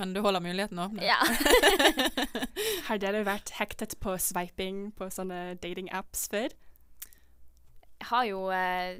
Men 0.00 0.14
du 0.16 0.22
holder 0.24 0.42
muligheten 0.42 0.80
åpen? 0.82 1.02
Ja. 1.04 1.18
Har 2.88 2.98
dere 2.98 3.22
vært 3.28 3.52
hektet 3.58 3.98
på 4.02 4.16
sveiping 4.18 4.88
på 4.96 5.10
sånne 5.12 5.52
dating-apps 5.62 6.26
før? 6.32 6.54
Jeg 8.02 8.08
har 8.08 8.24
jo 8.26 8.46
eh, 8.50 8.96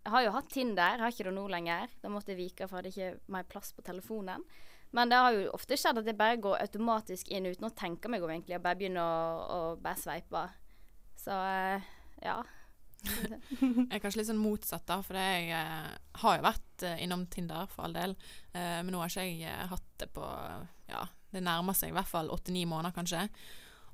Jeg 0.00 0.12
har 0.14 0.24
jo 0.24 0.32
hatt 0.32 0.48
Tinder, 0.54 1.02
har 1.02 1.12
ikke 1.12 1.26
det 1.28 1.34
nå 1.36 1.44
lenger. 1.50 1.90
Da 2.00 2.12
måtte 2.12 2.32
jeg 2.32 2.40
vike 2.40 2.70
for 2.70 2.78
jeg 2.78 2.80
hadde 2.80 2.94
ikke 2.94 3.08
er 3.10 3.34
mer 3.36 3.48
plass 3.50 3.74
på 3.76 3.84
telefonen. 3.84 4.46
Men 4.96 5.10
det 5.10 5.18
har 5.20 5.34
jo 5.34 5.50
ofte 5.54 5.76
skjedd 5.78 6.00
at 6.00 6.08
jeg 6.08 6.18
bare 6.18 6.40
går 6.42 6.62
automatisk 6.64 7.28
inn 7.30 7.46
uten 7.46 7.68
å 7.68 7.74
tenke 7.76 8.10
meg 8.10 8.24
om, 8.24 8.32
egentlig, 8.32 8.56
og 8.58 8.64
bare 8.64 8.78
begynner 8.80 9.04
å, 9.04 9.44
å 9.44 9.60
bare 9.82 10.00
sveipe. 10.00 10.46
Så 11.20 11.36
eh, 11.36 11.90
ja. 12.24 12.40
Jeg 13.06 13.96
er 13.96 14.02
kanskje 14.02 14.20
litt 14.20 14.28
sånn 14.28 14.40
motsatt, 14.40 14.84
da, 14.88 15.00
for 15.04 15.16
jeg 15.18 15.48
eh, 15.56 15.88
har 16.22 16.36
jo 16.36 16.44
vært 16.44 16.84
eh, 16.86 17.00
innom 17.04 17.24
Tinder, 17.32 17.70
for 17.72 17.86
all 17.86 17.96
del. 17.96 18.14
Eh, 18.52 18.80
men 18.84 18.92
nå 18.94 19.00
har 19.02 19.12
ikke 19.12 19.24
jeg 19.26 19.48
eh, 19.48 19.64
hatt 19.70 19.88
det 20.02 20.10
på 20.14 20.26
Ja, 20.90 21.06
det 21.32 21.44
nærmer 21.46 21.76
seg 21.76 21.92
i 21.92 21.96
hvert 21.96 22.10
fall 22.10 22.30
åtte-ni 22.32 22.66
måneder, 22.68 22.94
kanskje. 22.96 23.26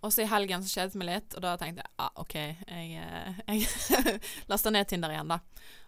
Og 0.05 0.13
så 0.13 0.23
i 0.23 0.29
helgen 0.31 0.63
så 0.63 0.71
skjedde 0.71 0.95
det 0.95 1.01
meg 1.01 1.09
litt, 1.11 1.37
og 1.39 1.45
da 1.45 1.55
tenkte 1.61 1.83
jeg 1.83 1.93
ah, 2.03 2.13
OK, 2.23 2.37
jeg, 2.37 3.03
eh, 3.03 3.41
jeg 3.57 4.21
lasta 4.51 4.73
ned 4.75 4.89
Tinder 4.91 5.15
igjen, 5.15 5.33
da. 5.33 5.41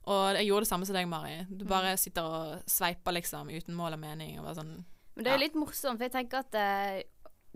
Og 0.08 0.38
jeg 0.38 0.48
gjorde 0.48 0.64
det 0.64 0.72
samme 0.72 0.88
som 0.88 0.96
deg, 0.96 1.10
Mari. 1.10 1.34
Du 1.50 1.66
bare 1.68 1.96
sitter 2.00 2.26
og 2.26 2.70
sveiper, 2.70 3.18
liksom, 3.18 3.50
uten 3.52 3.76
mål 3.76 3.98
og 3.98 4.02
mening. 4.02 4.38
Og 4.40 4.46
bare 4.48 4.60
sånn 4.62 4.74
Men 4.78 5.24
det 5.24 5.32
er 5.32 5.36
jo 5.36 5.44
litt 5.44 5.58
morsomt, 5.58 5.98
for 5.98 6.06
jeg 6.06 6.14
tenker 6.14 6.46
at 6.46 6.54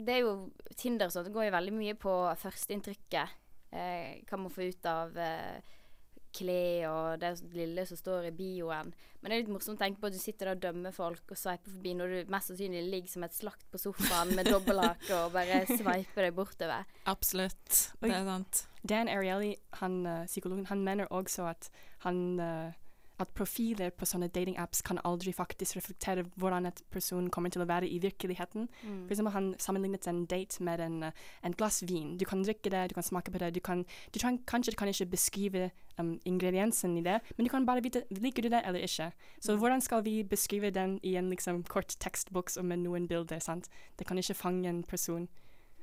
det 0.02 0.14
er 0.16 0.24
jo 0.24 0.34
Tinder 0.76 1.12
sånn, 1.12 1.28
det 1.28 1.34
går 1.34 1.48
jo 1.48 1.54
veldig 1.54 1.74
mye 1.76 1.96
på 2.00 2.12
førsteinntrykket. 2.42 3.38
Eh, 3.72 4.20
hva 4.28 4.38
man 4.40 4.52
får 4.52 4.72
ut 4.72 4.88
av 4.90 5.16
eh, 5.16 5.78
klær 6.32 6.88
og 6.88 7.20
det 7.20 7.32
lille 7.54 7.84
som 7.88 7.98
står 7.98 8.28
i 8.30 8.34
bioen. 8.36 8.92
Men 9.20 9.30
det 9.30 9.36
er 9.36 9.42
litt 9.44 9.52
morsomt 9.52 9.78
å 9.78 9.82
tenke 9.84 10.00
på 10.02 10.08
at 10.08 10.16
du 10.16 10.20
sitter 10.20 10.48
der 10.48 10.56
og 10.56 10.62
dømmer 10.64 10.94
folk 10.96 11.32
og 11.34 11.38
sveiper 11.38 11.70
forbi 11.70 11.94
når 11.98 12.12
du 12.14 12.32
mest 12.32 12.50
sannsynlig 12.50 12.82
ligger 12.88 13.12
som 13.12 13.26
et 13.26 13.36
slakt 13.36 13.66
på 13.70 13.80
sofaen 13.80 14.32
med 14.36 14.50
dobbelthake 14.50 15.18
og 15.20 15.36
bare 15.36 15.62
sveiper 15.78 16.26
deg 16.26 16.36
bortover. 16.36 16.88
Absolutt. 17.10 17.82
Det 18.00 18.12
er 18.12 18.28
sant. 18.28 18.64
Dan 18.82 19.10
Ariely, 19.12 19.54
han, 19.78 20.00
eh, 20.08 20.24
psykologen, 20.26 20.66
han 20.72 20.82
mener 20.84 21.10
også 21.14 21.46
at, 21.52 21.68
han, 22.06 22.40
eh, 22.42 22.72
at 23.22 23.34
profiler 23.36 23.92
på 23.94 24.06
sånne 24.08 24.28
dating-apps 24.32 24.82
kan 24.86 25.00
aldri 25.08 25.32
faktisk 25.34 25.78
reflektere 25.78 26.24
hvordan 26.40 26.66
et 26.68 26.82
person 26.92 27.28
kommer 27.32 27.52
til 27.52 27.64
å 27.64 27.68
være 27.68 27.88
i 27.88 28.00
virkeligheten. 28.02 28.68
Mm. 28.82 28.98
For 29.06 29.14
eksempel 29.14 29.36
han 29.36 29.48
sammenlignet 29.62 30.08
en 30.10 30.24
date 30.30 30.62
med 30.64 30.80
en, 30.80 31.02
eh, 31.08 31.22
en 31.42 31.56
glass 31.56 31.82
vin. 31.88 32.16
Du 32.18 32.24
kan 32.28 32.42
drikke 32.42 32.70
det, 32.70 32.90
du 32.90 32.94
kan 32.94 33.06
smake 33.06 33.32
på 33.32 33.38
det, 33.38 33.54
du 33.54 33.60
kan, 33.60 33.84
du 34.12 34.18
kan 34.20 34.38
kanskje 34.46 34.76
kan 34.76 34.88
ikke 34.88 35.10
beskrive 35.12 35.70
um, 35.98 36.18
ingrediensen 36.24 36.96
i 36.98 37.02
det, 37.02 37.20
men 37.36 37.46
du 37.46 37.50
kan 37.50 37.66
bare 37.66 37.82
vite 37.82 38.04
liker 38.10 38.42
du 38.42 38.48
det 38.48 38.62
eller 38.64 38.80
ikke. 38.80 39.12
Så 39.40 39.56
hvordan 39.56 39.80
skal 39.80 40.04
vi 40.04 40.22
beskrive 40.22 40.70
den 40.70 40.98
i 41.02 41.16
en 41.16 41.30
liksom, 41.30 41.62
kort 41.64 41.96
tekstboks 41.98 42.56
og 42.56 42.64
med 42.64 42.84
noen 42.84 43.08
bilder? 43.08 43.38
sant? 43.38 43.68
Det 43.98 44.06
kan 44.06 44.18
ikke 44.18 44.34
fange 44.34 44.68
en 44.68 44.82
person. 44.82 45.28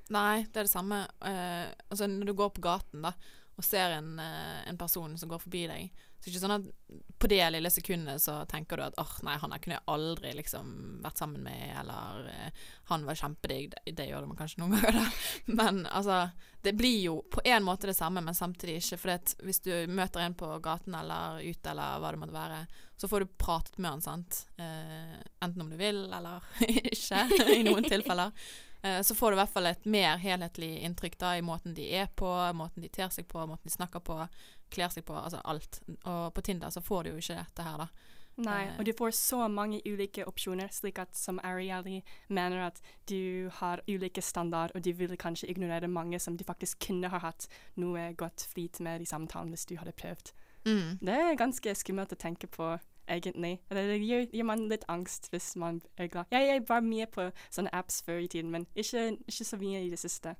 Nei, 0.09 0.45
det 0.49 0.57
er 0.57 0.65
det 0.65 0.73
samme. 0.73 1.05
Uh, 1.21 1.69
altså 1.89 2.07
når 2.07 2.25
du 2.25 2.33
går 2.33 2.49
på 2.49 2.61
gaten 2.61 3.05
da, 3.05 3.13
og 3.57 3.63
ser 3.63 3.97
en, 3.97 4.15
uh, 4.19 4.69
en 4.69 4.77
person 4.77 5.17
som 5.17 5.29
går 5.29 5.43
forbi 5.43 5.65
deg, 5.69 6.05
så 6.19 6.27
er 6.27 6.33
det 6.33 6.35
ikke 6.35 6.43
sånn 6.43 6.55
at 6.57 6.97
på 7.19 7.27
det 7.31 7.45
lille 7.53 7.69
sekundet 7.71 8.21
så 8.23 8.33
tenker 8.51 8.75
du 8.75 8.83
at 8.83 8.97
åh, 8.99 9.13
nei, 9.23 9.37
han 9.39 9.53
der 9.53 9.61
kunne 9.63 9.77
jeg 9.77 9.87
aldri 9.91 10.33
liksom 10.35 10.73
vært 11.03 11.21
sammen 11.21 11.45
med, 11.45 11.61
eller 11.79 12.27
eh, 12.27 12.65
han 12.91 13.05
var 13.07 13.19
kjempedigg. 13.21 13.69
Det, 13.71 13.93
det 13.95 14.09
gjør 14.09 14.27
man 14.27 14.39
kanskje 14.39 14.59
noen 14.59 14.75
ganger, 14.75 14.99
da. 14.99 15.05
Men 15.47 15.81
altså, 15.87 16.19
det 16.65 16.75
blir 16.75 16.99
jo 17.05 17.15
på 17.31 17.43
en 17.47 17.63
måte 17.63 17.87
det 17.87 17.95
samme, 17.95 18.23
men 18.25 18.35
samtidig 18.35 18.81
ikke. 18.81 18.99
For 18.99 19.33
hvis 19.47 19.63
du 19.63 19.71
møter 19.87 20.25
en 20.25 20.35
på 20.35 20.51
gaten 20.63 20.99
eller 20.99 21.39
ute, 21.39 21.71
eller 21.71 22.03
hva 22.03 22.11
det 22.11 22.23
måtte 22.25 22.35
være, 22.35 22.61
så 22.99 23.07
får 23.07 23.23
du 23.23 23.35
pratet 23.39 23.77
med 23.79 23.93
han, 23.93 24.03
sant. 24.03 24.43
Eh, 24.59 25.19
enten 25.39 25.63
om 25.63 25.71
du 25.71 25.79
vil, 25.79 26.03
eller 26.11 26.43
ikke, 26.91 27.27
i 27.55 27.63
noen 27.63 27.87
tilfeller. 27.87 28.35
Eh, 28.81 29.01
så 29.01 29.15
får 29.15 29.31
du 29.31 29.35
i 29.35 29.39
hvert 29.41 29.51
fall 29.51 29.67
et 29.67 29.87
mer 29.91 30.19
helhetlig 30.19 30.77
inntrykk 30.87 31.17
da, 31.19 31.33
i 31.35 31.43
måten 31.43 31.75
de 31.75 31.87
er 31.99 32.07
på, 32.15 32.29
måten 32.55 32.83
de 32.83 32.91
ter 32.91 33.11
seg 33.11 33.27
på, 33.27 33.43
måten 33.47 33.67
de 33.67 33.75
snakker 33.75 34.03
på, 34.03 34.19
kler 34.69 34.89
seg 34.93 35.05
på, 35.05 35.15
altså 35.17 35.41
alt. 35.45 35.81
Og 36.05 36.33
på 36.33 36.41
Tinder 36.45 36.69
så 36.69 36.81
får 36.81 37.03
du 37.03 37.09
jo 37.11 37.17
ikke 37.21 37.39
dette 37.43 37.63
her, 37.65 37.77
da. 37.85 37.87
Nei, 38.39 38.61
Eh. 38.69 38.75
og 38.79 38.85
du 38.85 38.93
får 38.95 39.11
så 39.11 39.49
mange 39.51 39.81
ulike 39.85 40.23
opsjoner, 40.25 40.69
slik 40.71 40.99
at 40.99 41.15
som 41.17 41.39
Ariely 41.43 42.01
mener 42.29 42.67
at 42.69 42.79
du 43.05 43.49
har 43.57 43.81
ulike 43.87 44.21
standard, 44.23 44.71
og 44.75 44.81
du 44.81 44.93
vil 44.93 45.17
kanskje 45.17 45.49
ignorere 45.51 45.89
mange 45.91 46.19
som 46.19 46.37
du 46.37 46.43
faktisk 46.47 46.79
kunne 46.87 47.09
ha 47.11 47.19
hatt 47.19 47.47
noe 47.75 48.13
godt 48.15 48.47
flyt 48.53 48.79
med 48.79 49.01
i 49.01 49.05
samtalen 49.05 49.49
hvis 49.51 49.65
du 49.65 49.75
hadde 49.75 49.91
prøvd. 49.91 50.31
Mm. 50.65 50.99
Det 51.01 51.09
er 51.17 51.35
ganske 51.35 51.75
skummelt 51.75 52.13
å 52.15 52.19
tenke 52.19 52.47
på, 52.47 52.79
egentlig. 53.09 53.59
Det 53.69 53.99
gir, 53.99 54.29
gir 54.31 54.43
man 54.47 54.69
litt 54.69 54.85
angst 54.87 55.27
hvis 55.33 55.55
man 55.57 55.81
er 55.97 56.07
glad. 56.07 56.25
Jeg, 56.31 56.47
jeg 56.47 56.63
var 56.69 56.81
mye 56.81 57.07
på 57.11 57.31
sånne 57.51 57.73
apps 57.73 58.01
før 58.05 58.23
i 58.23 58.27
tiden, 58.27 58.51
men 58.51 58.67
ikke, 58.73 59.17
ikke 59.27 59.45
så 59.51 59.57
mye 59.59 59.83
i 59.83 59.89
det 59.89 59.99
siste. 59.99 60.35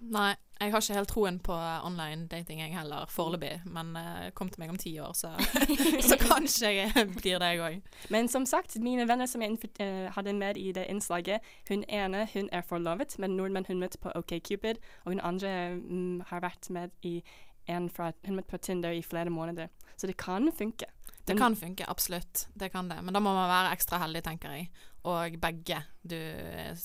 Nei, 0.00 0.34
jeg 0.60 0.72
har 0.72 0.80
ikke 0.80 0.94
helt 0.94 1.10
troen 1.10 1.38
på 1.42 1.54
online 1.84 2.26
dating 2.30 2.60
jeg 2.60 2.74
heller, 2.76 3.06
foreløpig. 3.10 3.62
Men 3.66 3.96
uh, 3.96 4.30
kom 4.34 4.48
til 4.48 4.62
meg 4.62 4.72
om 4.72 4.78
ti 4.80 4.92
år, 5.02 5.12
så, 5.16 5.32
så 6.08 6.18
kanskje 6.20 6.72
jeg 6.76 7.06
blir 7.16 7.38
det, 7.42 7.50
jeg 7.54 7.62
òg. 7.64 7.80
Men 8.14 8.28
som 8.28 8.46
sagt, 8.46 8.76
mine 8.80 9.08
venner 9.08 9.26
som 9.30 9.42
jeg 9.42 9.58
eh, 9.80 10.10
hadde 10.14 10.36
med 10.36 10.56
i 10.60 10.72
det 10.72 10.86
innslaget, 10.90 11.44
hun 11.68 11.84
ene 11.88 12.28
hun 12.34 12.48
er 12.52 12.66
forlovet 12.66 13.18
med 13.18 13.28
en 13.28 13.36
nordmann 13.36 13.68
hun 13.68 13.80
møtte 13.82 13.98
på 13.98 14.12
OkCupid, 14.14 14.82
og 15.04 15.12
hun 15.12 15.24
andre 15.24 15.54
um, 15.74 16.22
har 16.26 16.44
vært 16.44 16.70
med 16.70 16.94
i 17.02 17.20
en 17.68 17.88
fra, 17.90 18.12
hun 18.26 18.36
møtte 18.36 18.50
på 18.50 18.60
Tinder 18.62 18.92
i 18.92 19.02
flere 19.02 19.30
måneder. 19.30 19.72
Så 19.96 20.06
det 20.06 20.16
kan 20.16 20.52
funke. 20.52 20.86
Det 21.24 21.38
kan 21.38 21.56
funke, 21.56 21.86
absolutt. 21.88 22.48
Det 22.54 22.68
kan 22.68 22.88
det. 22.88 23.00
Men 23.02 23.14
da 23.14 23.20
må 23.20 23.32
man 23.34 23.48
være 23.48 23.72
ekstra 23.76 24.00
heldig, 24.02 24.22
tenker 24.26 24.52
jeg. 24.56 24.68
Og 25.08 25.38
begge, 25.40 25.80
du, 26.02 26.16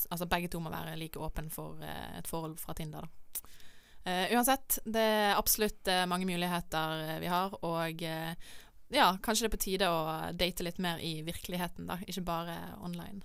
altså 0.09 0.27
begge 0.31 0.49
to 0.51 0.61
må 0.63 0.71
være 0.71 0.97
like 0.99 1.19
åpen 1.19 1.49
for 1.51 1.79
eh, 1.83 2.19
et 2.19 2.27
forhold 2.27 2.57
fra 2.59 2.75
Tinder, 2.77 3.07
da. 3.07 3.15
Uh, 3.99 4.31
uansett, 4.31 4.79
det 4.87 5.01
er 5.03 5.37
absolutt 5.37 5.89
eh, 5.91 6.05
mange 6.07 6.25
muligheter 6.25 7.19
vi 7.19 7.27
har, 7.29 7.51
og 7.67 8.03
ja, 8.95 9.09
kanskje 9.21 9.43
det 9.43 9.49
er 9.49 9.53
på 9.53 9.59
tide 9.61 9.89
å 9.91 9.99
date 10.39 10.65
litt 10.65 10.79
mer 10.81 11.03
i 11.03 11.19
virkeligheten, 11.27 11.85
da, 11.91 11.99
ikke 12.07 12.23
bare 12.25 12.55
online. 12.79 13.21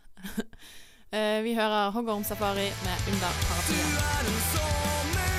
uh, 1.15 1.39
vi 1.47 1.55
hører 1.55 1.95
Hoggorm 1.95 2.27
Safari 2.27 2.69
med 2.83 3.15
Under 3.15 3.41
paraplyen. 3.47 5.34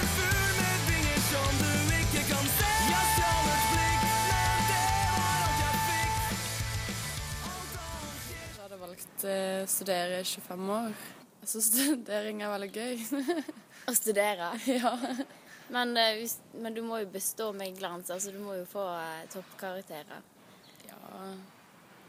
Valgt 9.25 9.65
eh, 9.65 9.67
studere 9.67 10.19
i 10.19 10.23
25 10.23 10.69
år. 10.69 10.93
Jeg 11.41 11.49
syns 11.49 11.71
studering 11.75 12.41
er 12.41 12.53
veldig 12.53 12.71
gøy. 12.73 13.03
Å 13.85 13.93
studere? 13.93 14.51
ja. 14.79 14.93
Men, 15.69 15.95
eh, 15.97 16.19
hvis, 16.19 16.39
men 16.53 16.73
du 16.73 16.81
må 16.85 17.01
jo 17.01 17.09
bestå 17.09 17.51
med 17.53 17.77
glans, 17.77 18.09
altså 18.09 18.31
du 18.31 18.39
må 18.39 18.55
jo 18.55 18.65
få 18.69 18.85
eh, 18.99 19.25
toppkarakterer. 19.33 20.21
ja. 20.87 21.35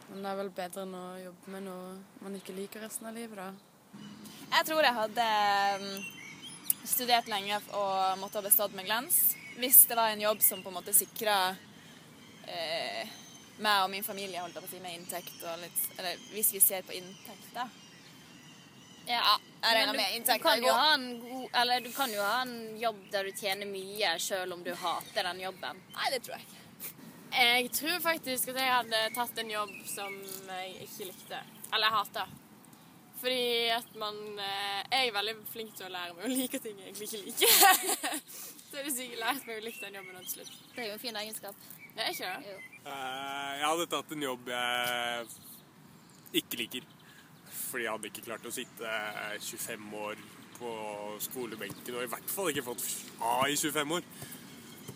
Men 0.08 0.22
det 0.22 0.30
er 0.30 0.36
vel 0.38 0.52
bedre 0.54 0.84
enn 0.84 0.94
å 0.94 1.06
jobbe 1.18 1.50
med 1.50 1.64
noe 1.66 1.96
man 2.22 2.36
ikke 2.38 2.54
liker 2.54 2.84
resten 2.84 3.08
av 3.08 3.16
livet, 3.16 3.40
da. 3.40 3.48
Jeg 4.52 4.66
tror 4.68 4.86
jeg 4.86 4.94
hadde 4.94 5.24
studert 6.86 7.26
lenge 7.26 7.58
og 7.74 8.20
måtte 8.20 8.38
ha 8.38 8.44
bestått 8.44 8.76
med 8.76 8.86
glans. 8.86 9.34
Hvis 9.58 9.80
det 9.90 9.96
var 9.98 10.12
en 10.12 10.22
jobb 10.22 10.44
som 10.44 10.62
på 10.62 10.70
en 10.70 10.76
måte 10.76 10.94
sikra 10.94 11.56
eh, 12.46 12.85
meg 13.62 13.82
og 13.84 13.90
min 13.92 14.04
familie 14.04 14.42
holdt 14.42 14.58
jeg 14.58 14.64
på 14.64 14.68
å 14.68 14.74
si, 14.74 14.82
med 14.84 14.98
inntekt 14.98 15.42
og 15.46 15.58
litt 15.62 15.98
Eller 15.98 16.22
hvis 16.34 16.52
vi 16.56 16.60
ser 16.60 16.86
på 16.86 16.96
inntekt, 16.96 17.50
da. 17.54 17.68
Ja, 19.06 19.36
jeg 19.62 19.76
regner 19.78 19.96
med 19.96 20.14
inntekt 20.16 20.42
Du 20.42 20.48
kan, 20.48 20.58
er 20.58 20.66
jo 20.66 20.74
ha 20.74 20.94
en 20.96 21.08
god, 21.22 21.48
eller 21.62 21.84
du 21.84 21.90
kan 21.94 22.12
jo 22.12 22.22
ha 22.24 22.40
en 22.42 22.56
jobb 22.80 23.02
der 23.12 23.28
du 23.28 23.36
tjener 23.38 23.70
mye, 23.70 24.16
selv 24.22 24.56
om 24.56 24.64
du 24.66 24.72
hater 24.74 25.28
den 25.30 25.44
jobben. 25.46 25.82
Nei, 25.94 26.08
det 26.14 26.22
tror 26.26 26.36
jeg 26.36 26.48
ikke. 26.48 26.62
Jeg 27.36 27.70
tror 27.76 28.00
faktisk 28.00 28.50
at 28.52 28.58
jeg 28.62 28.72
hadde 28.72 29.04
tatt 29.14 29.38
en 29.42 29.50
jobb 29.52 29.72
som 29.90 30.12
jeg 30.48 30.74
ikke 30.86 31.08
likte. 31.10 31.40
Eller 31.70 31.88
jeg 31.88 31.96
hata. 31.98 32.26
Fordi 33.16 33.68
at 33.72 33.94
man 33.96 34.16
eh, 34.38 34.82
Jeg 34.92 35.08
er 35.08 35.14
veldig 35.14 35.34
flink 35.48 35.74
til 35.76 35.88
å 35.88 35.92
lære 35.92 36.14
meg 36.16 36.26
å 36.28 36.32
like 36.32 36.60
ting 36.62 36.78
jeg 36.80 36.90
egentlig 36.92 37.08
ikke 37.08 37.22
liker. 37.24 38.16
Så 38.66 38.78
har 38.78 38.88
jeg 38.88 38.96
sikkert 38.96 39.22
lært 39.22 39.46
meg 39.48 39.60
å 39.60 39.64
like 39.64 39.84
den 39.84 40.00
jobben 40.00 40.24
til 40.24 40.32
slutt. 40.34 40.56
Det 40.74 40.82
er 40.82 40.90
jo 40.90 40.96
en 40.96 41.04
fin 41.06 41.20
egenskap. 41.22 41.68
Det 41.96 42.04
er 42.04 42.12
ikke 42.12 42.32
det? 42.32 42.56
Eh, 42.56 42.75
Jeg 42.86 43.66
hadde 43.66 43.88
tatt 43.90 44.12
en 44.14 44.22
jobb 44.22 44.50
jeg 44.52 45.26
ikke 46.42 46.60
liker. 46.60 46.84
Fordi 47.66 47.86
jeg 47.86 47.92
hadde 47.92 48.10
ikke 48.12 48.26
klart 48.28 48.46
å 48.46 48.54
sitte 48.54 48.96
25 49.42 49.94
år 49.98 50.20
på 50.56 50.72
skolebenken, 51.20 51.96
og 51.98 52.06
i 52.06 52.10
hvert 52.12 52.30
fall 52.32 52.50
ikke 52.52 52.64
fått 52.68 52.84
A 53.20 53.48
i 53.50 53.56
25 53.58 53.96
år. 53.98 54.06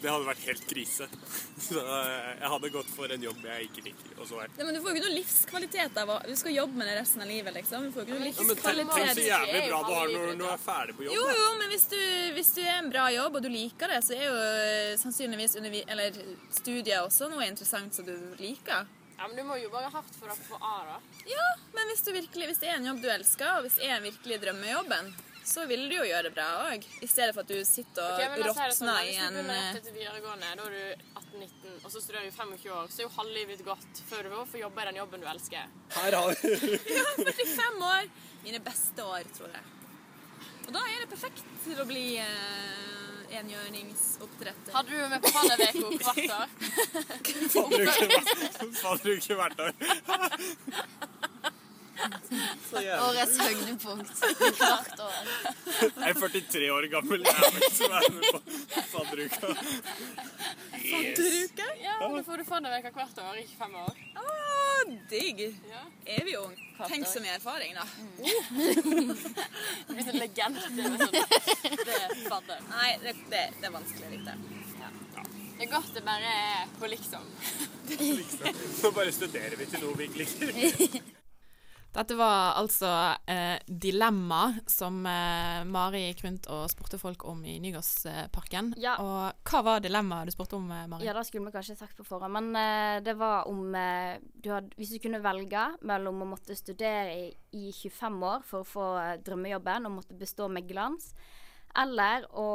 Det 0.00 0.08
hadde 0.08 0.26
vært 0.26 0.44
helt 0.48 0.66
krise. 0.68 1.08
Så 1.66 1.80
eh, 1.80 2.28
jeg 2.40 2.50
hadde 2.54 2.70
gått 2.72 2.92
for 2.92 3.12
en 3.12 3.24
jobb 3.26 3.42
jeg 3.44 3.68
ikke 3.68 3.84
liker. 3.88 4.12
Og 4.16 4.28
så 4.30 4.40
er 4.42 4.52
Nei, 4.56 4.66
men 4.66 4.76
Du 4.76 4.80
får 4.80 4.90
jo 4.90 4.96
ikke 4.96 5.06
noe 5.06 5.16
livskvalitet 5.16 5.98
av 6.02 6.12
å 6.14 6.18
Du 6.26 6.34
skal 6.40 6.56
jobbe 6.56 6.80
med 6.80 6.88
det 6.90 6.94
resten 7.00 7.24
av 7.24 7.30
livet, 7.30 7.54
liksom. 7.56 7.88
Du 7.88 7.96
får 7.96 8.06
ikke 8.06 8.16
noe 8.16 8.20
ja, 8.20 8.46
men 8.48 8.60
tenk, 8.60 8.78
livskvalitet. 8.80 9.18
så 9.20 9.26
jævlig 9.26 9.64
bra 9.66 9.80
du 9.82 9.92
har 9.96 10.14
når 10.14 10.38
du 10.40 10.46
er 10.48 10.62
ferdig 10.64 10.96
på 10.96 11.08
jobb. 11.08 11.18
Jo, 11.18 11.26
jo, 11.40 11.50
men 11.60 11.74
hvis 11.74 11.88
du, 11.92 11.98
hvis 12.38 12.54
du 12.56 12.62
er 12.64 12.78
en 12.78 12.92
bra 12.92 13.08
jobb, 13.14 13.36
og 13.40 13.44
du 13.44 13.50
liker 13.52 13.92
det, 13.92 14.00
så 14.06 14.16
er 14.16 14.24
jo 14.26 14.38
eh, 14.40 14.94
sannsynligvis 15.00 15.58
undervi 15.60 15.84
eller 15.90 16.22
studiet 16.54 16.96
også 17.02 17.28
noe 17.32 17.48
interessant 17.50 17.96
som 17.96 18.08
du 18.08 18.16
liker. 18.40 18.88
Ja, 19.20 19.26
men 19.28 19.36
du 19.36 19.44
må 19.44 19.58
jobbe 19.60 19.82
hardt 19.92 20.14
for 20.16 20.32
å 20.32 20.36
få 20.46 20.56
A, 20.64 20.76
da. 20.88 21.24
Ja, 21.28 21.48
men 21.76 21.90
hvis, 21.92 22.00
du 22.06 22.14
virkelig, 22.16 22.46
hvis 22.48 22.62
det 22.62 22.70
er 22.72 22.78
en 22.78 22.86
jobb 22.88 23.02
du 23.02 23.10
elsker, 23.12 23.50
og 23.58 23.66
hvis 23.66 23.76
det 23.76 23.90
er 23.90 23.98
en 23.98 24.06
virkelig 24.06 24.38
drømmejobben, 24.46 25.10
så 25.44 25.64
vil 25.66 25.86
du 25.90 25.96
jo 25.96 26.04
gjøre 26.06 26.28
det 26.28 26.32
bra 26.36 26.48
òg. 26.68 26.84
I 27.02 27.08
stedet 27.08 27.34
for 27.34 27.42
at 27.42 27.50
du 27.50 27.58
sitter 27.66 28.04
og 28.04 28.18
okay, 28.18 28.42
det 28.42 28.76
sånn, 28.76 28.90
i 29.06 29.16
en 29.16 29.34
Hvis 29.34 29.46
du 29.46 29.48
begynner 29.48 29.54
eh, 29.54 29.62
rett 29.66 29.80
etter 29.80 29.96
videregående, 29.96 30.52
da 30.60 30.66
er 30.66 30.72
du 30.76 30.82
18-19, 31.22 31.76
og 31.80 31.88
så 31.94 32.02
studerer 32.04 32.28
du 32.28 32.36
25 32.36 32.74
år, 32.76 32.86
så 32.92 33.02
er 33.02 33.06
jo 33.06 33.12
halve 33.16 33.34
livet 33.36 33.52
ditt 33.56 33.66
gått 33.66 34.02
før 34.10 34.28
du 34.28 34.36
får 34.52 34.62
jobbe 34.64 34.84
i 34.84 34.88
den 34.90 35.00
jobben 35.00 35.24
du 35.24 35.28
elsker. 35.32 35.74
Her 35.96 36.18
har 36.20 36.26
vi 36.30 36.34
Ja, 36.98 37.06
45 37.18 37.84
år. 37.90 38.10
Mine 38.44 38.60
beste 38.64 39.04
år, 39.04 39.28
tror 39.36 39.50
jeg. 39.52 39.64
Og 40.66 40.72
da 40.76 40.84
er 40.86 41.02
det 41.02 41.08
perfekt 41.10 41.44
til 41.64 41.80
å 41.82 41.86
bli 41.88 42.04
eh, 42.22 42.90
enhjørningsoppdretter. 43.40 44.72
Hadde 44.76 44.90
du 44.90 45.08
med 45.10 45.20
på 45.24 45.32
fadderveko 45.34 45.86
hvert 45.98 46.30
år? 46.36 46.48
Fadderuke 48.84 49.40
hvert 49.40 49.58
år. 49.66 49.72
Årets 52.00 53.38
høydepunkt 53.40 54.22
hvert 54.60 55.02
år. 55.04 55.30
Jeg 55.80 56.10
er 56.10 56.18
43 56.20 56.70
år 56.74 56.86
gammel 56.92 57.26
jævel 57.26 57.66
som 57.76 57.96
er 57.98 58.06
med 58.14 58.26
på 58.30 58.84
fadderuka. 58.92 59.52
Fadderuka? 60.90 61.68
Ja, 61.82 61.96
da 62.00 62.22
får 62.26 62.42
du 62.42 62.46
fadderveka 62.48 62.94
hvert 62.94 63.22
år, 63.24 63.40
ikke 63.42 63.58
fem 63.58 63.76
år. 63.82 64.00
Ah, 64.20 64.94
digg. 65.10 65.42
Evig 66.06 66.38
ung. 66.40 66.56
Tenk 66.88 67.08
så 67.10 67.20
mye 67.20 67.36
erfaring, 67.36 67.76
da. 67.76 67.84
Hvis 69.90 70.08
en 70.08 70.20
legende 70.20 70.64
sånn 70.64 70.96
det 71.10 71.98
er 71.98 72.16
fadder. 72.24 72.64
Nei, 72.70 72.90
det, 73.04 73.16
det, 73.28 73.44
det 73.60 73.68
er 73.68 73.76
vanskelig 73.76 74.08
å 74.08 74.38
Ja. 74.80 74.90
Det 75.60 75.66
er 75.66 75.72
godt 75.74 75.92
det 75.92 76.00
bare 76.06 76.34
er 76.40 76.70
på 76.80 76.88
liksom. 76.88 77.24
Nå 77.90 78.92
bare 78.96 79.12
studerer 79.12 79.56
vi 79.60 79.66
til 79.68 79.82
noe 79.84 79.98
vi 79.98 80.08
ikke 80.08 80.24
liker. 80.24 81.00
Dette 81.90 82.14
var 82.14 82.54
altså 82.54 82.88
eh, 83.26 83.58
Dilemma, 83.66 84.52
som 84.70 85.00
eh, 85.10 85.64
Mari 85.66 86.04
gikk 86.04 86.22
rundt 86.22 86.46
og 86.54 86.68
spurte 86.70 87.00
folk 87.02 87.24
om 87.26 87.40
i 87.42 87.56
Nygårdsparken. 87.62 88.76
Ja. 88.78 88.94
Og 89.02 89.50
hva 89.50 89.62
var 89.66 89.82
dilemmaet 89.82 90.30
du 90.30 90.34
spurte 90.36 90.54
om, 90.60 90.68
eh, 90.70 90.86
Mari? 90.86 91.08
Ja, 91.08 91.16
det 91.18 91.24
skulle 91.26 91.48
vi 91.48 91.56
kanskje 91.56 91.74
sagt 91.80 91.98
på 91.98 92.06
forhånd, 92.06 92.36
men 92.36 92.54
eh, 92.60 93.00
det 93.02 93.16
var 93.18 93.50
om 93.50 93.74
eh, 93.74 94.22
du 94.38 94.52
hadde, 94.54 94.70
Hvis 94.78 94.94
du 94.94 95.00
kunne 95.02 95.22
velge 95.24 95.66
mellom 95.82 96.22
å 96.22 96.30
måtte 96.36 96.54
studere 96.54 97.10
i, 97.10 97.26
i 97.58 97.74
25 97.74 98.22
år 98.30 98.46
for 98.46 98.62
å 98.62 98.70
få 98.70 98.86
eh, 99.02 99.16
drømmejobben 99.26 99.90
og 99.90 99.96
måtte 99.98 100.18
bestå 100.18 100.46
med 100.46 100.70
glans, 100.70 101.10
eller 101.74 102.30
å 102.38 102.48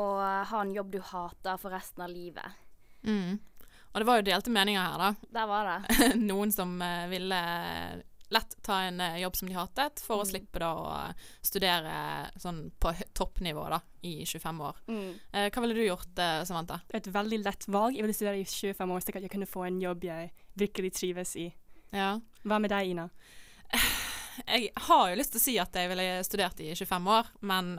ha 0.48 0.63
en 0.63 0.75
jobb 0.75 0.96
du 0.96 1.01
hater 1.12 1.60
for 1.60 1.75
resten 1.75 2.08
av 2.08 2.12
livet. 2.12 2.63
Mm. 3.04 3.36
Og 3.92 4.00
det 4.00 4.08
var 4.08 4.20
jo 4.20 4.30
delte 4.32 4.51
meninger 4.51 4.80
her, 4.80 5.00
da. 5.00 5.30
Der 5.42 5.48
var 5.51 5.70
det. 5.74 5.96
Noen 6.32 6.56
som 6.56 6.80
ville 7.12 7.39
lett 8.36 8.56
ta 8.65 8.82
en 8.86 9.00
eh, 9.01 9.18
jobb 9.24 9.36
som 9.39 9.50
de 9.50 9.56
hatet, 9.58 10.00
for 10.06 10.20
å 10.22 10.25
Mm. 10.25 10.30
slippe 10.30 10.60
da 10.62 10.70
å 10.75 11.13
studere 11.42 11.96
sånn 12.42 12.72
på 12.80 12.92
toppnivå 13.18 13.65
da, 13.74 13.80
i 14.04 14.25
25 14.27 14.62
år. 14.68 14.75
Mm. 14.88 15.13
Eh, 15.34 15.50
hva 15.50 15.62
ville 15.65 15.74
du 15.77 15.84
gjort, 15.86 16.20
eh, 16.20 16.44
Samantha? 16.46 16.82
Et 16.94 17.08
veldig 17.08 17.42
lett 17.46 17.65
valg. 17.68 17.96
Jeg 17.96 18.04
ville 18.06 18.13
studere 18.18 18.39
i 18.39 18.46
25 18.46 18.92
år, 18.92 19.01
slik 19.01 19.15
at 19.18 19.25
jeg 19.25 19.32
kunne 19.32 19.50
få 19.50 19.65
en 19.68 19.80
jobb 19.82 20.04
jeg 20.04 20.32
virkelig 20.58 20.94
trives 21.00 21.36
i. 21.42 21.50
Ja. 21.94 22.20
Hva 22.45 22.60
med 22.62 22.69
deg, 22.76 22.91
Ina? 22.93 23.10
Jeg 24.48 24.69
har 24.88 25.10
jo 25.12 25.15
lyst 25.19 25.32
til 25.36 25.39
å 25.39 25.43
si 25.43 25.54
at 25.62 25.78
jeg 25.80 25.89
ville 25.91 26.06
studert 26.28 26.60
i 26.60 26.71
25 26.76 27.08
år, 27.13 27.30
men 27.48 27.69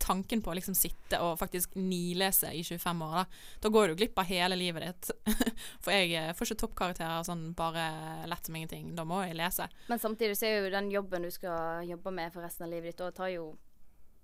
tanken 0.00 0.40
på 0.42 0.50
å 0.52 0.56
liksom 0.56 0.74
sitte 0.78 1.20
og 1.24 1.36
faktisk 1.40 1.74
nilese 1.76 2.50
i 2.56 2.62
25 2.64 3.02
år, 3.04 3.14
da, 3.20 3.24
da 3.64 3.72
går 3.74 3.88
du 3.92 3.94
glipp 4.00 4.18
av 4.22 4.28
hele 4.30 4.56
livet 4.56 4.86
ditt. 4.88 5.10
For 5.84 5.92
jeg 5.92 6.14
eh, 6.16 6.32
får 6.36 6.48
ikke 6.50 6.60
toppkarakterer 6.64 7.22
sånn 7.28 7.48
bare 7.58 7.84
lett 8.30 8.46
som 8.48 8.56
ingenting. 8.56 8.94
Da 8.96 9.04
må 9.08 9.20
jeg 9.26 9.36
lese. 9.38 9.68
Men 9.92 10.00
samtidig 10.02 10.36
så 10.40 10.48
er 10.48 10.58
jo 10.62 10.70
den 10.74 10.90
jobben 10.94 11.26
du 11.28 11.30
skal 11.34 11.84
jobbe 11.88 12.10
med 12.14 12.32
for 12.32 12.44
resten 12.46 12.64
av 12.68 12.72
livet 12.72 12.94
ditt, 12.94 13.04
og 13.04 13.14
tar 13.20 13.32
jo 13.36 13.48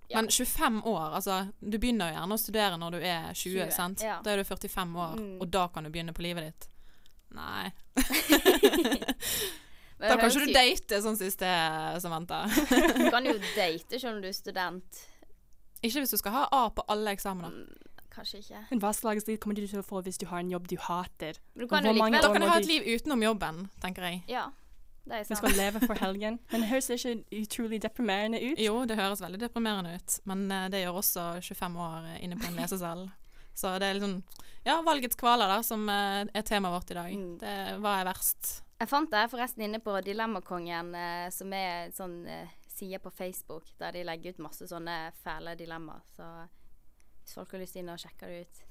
Ja. 0.08 0.18
Men 0.20 0.28
25 0.28 0.82
år, 0.84 1.14
altså 1.16 1.46
Du 1.64 1.78
begynner 1.80 2.10
jo 2.10 2.16
gjerne 2.18 2.34
å 2.36 2.40
studere 2.42 2.76
når 2.76 2.90
du 2.92 2.98
er 3.00 3.30
20, 3.32 3.54
20, 3.64 3.70
sant? 3.72 4.02
ja. 4.04 4.18
Da 4.22 4.34
er 4.34 4.36
du 4.42 4.44
45 4.44 4.96
år, 5.00 5.14
Mm. 5.16 5.38
og 5.40 5.48
da 5.50 5.68
kan 5.68 5.84
du 5.84 5.90
begynne 5.90 6.12
på 6.12 6.22
livet 6.22 6.44
ditt. 6.50 6.68
Nei. 7.34 7.72
Men 9.98 10.10
da 10.10 10.16
kan 10.18 10.30
ikke 10.30 10.46
du 10.48 10.52
date 10.56 11.00
sånn 11.04 11.16
siste, 11.18 11.48
Samantha. 12.02 12.42
Du 12.98 13.10
kan 13.14 13.26
jo 13.28 13.34
date 13.58 13.98
selv 14.00 14.16
om 14.16 14.22
du 14.24 14.28
er 14.28 14.36
student. 14.36 15.02
ikke 15.84 16.02
hvis 16.02 16.14
du 16.14 16.18
skal 16.18 16.32
ha 16.34 16.44
A 16.52 16.62
på 16.74 16.84
alle 16.88 17.12
eksamener. 17.14 17.64
Kanskje 18.14 18.38
ikke. 18.42 18.60
Men 18.70 18.80
hva 18.82 18.92
slags 18.94 19.26
liv 19.26 19.38
kommer 19.42 19.58
du 19.58 19.66
til 19.66 19.80
å 19.80 19.86
få 19.86 20.00
hvis 20.06 20.18
du 20.22 20.26
har 20.30 20.42
en 20.42 20.50
jobb 20.50 20.68
du 20.70 20.76
hater? 20.78 21.38
Du 21.54 21.66
kan 21.66 21.82
hvor 21.86 21.96
mange 21.98 22.18
år 22.20 22.22
Da 22.22 22.32
kan 22.34 22.44
du 22.44 22.48
ha 22.50 22.58
et 22.60 22.68
liv 22.68 22.86
utenom 22.94 23.22
jobben, 23.26 23.64
tenker 23.82 24.06
jeg. 24.06 24.20
Ja, 24.30 24.44
det 25.04 25.18
er 25.18 25.24
Du 25.26 25.32
Vi 25.32 25.38
skal 25.40 25.56
leve 25.58 25.82
for 25.82 25.98
helgen. 25.98 26.38
Men 26.52 26.62
det 26.62 26.70
høres 26.70 26.90
ikke 26.94 27.16
utrolig 27.40 27.82
deprimerende 27.82 28.38
ut. 28.40 28.58
Jo, 28.62 28.84
det 28.86 28.96
høres 29.00 29.20
veldig 29.24 29.40
deprimerende 29.42 29.96
ut, 29.98 30.18
men 30.30 30.46
eh, 30.50 30.68
det 30.70 30.84
gjør 30.84 31.00
også 31.02 31.26
25 31.42 31.76
år 31.88 32.06
inne 32.20 32.38
på 32.38 32.48
en 32.48 32.58
lesesal. 32.62 33.06
Så 33.54 33.74
det 33.78 33.88
er 33.90 33.98
liksom 33.98 34.22
Ja, 34.64 34.78
valgets 34.86 35.18
kvaler, 35.20 35.50
da, 35.50 35.58
som 35.66 35.82
eh, 35.92 36.24
er 36.32 36.46
temaet 36.46 36.72
vårt 36.78 36.90
i 36.94 36.94
dag. 37.00 37.10
Mm. 37.18 37.34
Det, 37.42 37.56
hva 37.82 37.98
er 38.00 38.08
verst? 38.08 38.63
Jeg 38.78 38.90
fant 38.90 39.10
det 39.10 39.28
forresten 39.30 39.64
inne 39.68 39.80
på 39.80 39.94
Dilemmakongen, 40.04 40.94
eh, 40.98 41.30
som 41.32 41.52
er 41.54 41.86
en 41.86 41.94
sånn 41.94 42.18
eh, 42.26 42.50
side 42.74 42.98
på 42.98 43.10
Facebook 43.14 43.70
der 43.78 43.94
de 43.94 44.04
legger 44.04 44.34
ut 44.34 44.44
masse 44.48 44.66
sånne 44.68 45.12
fæle 45.22 45.54
dilemmaer. 45.58 46.02
Så 46.16 46.26
hvis 47.24 47.36
folk 47.38 47.54
har 47.54 47.62
lyst 47.62 47.78
inn 47.80 47.88
og 47.88 48.00
sjekke 48.02 48.28
det 48.28 48.40
ut. 48.44 48.62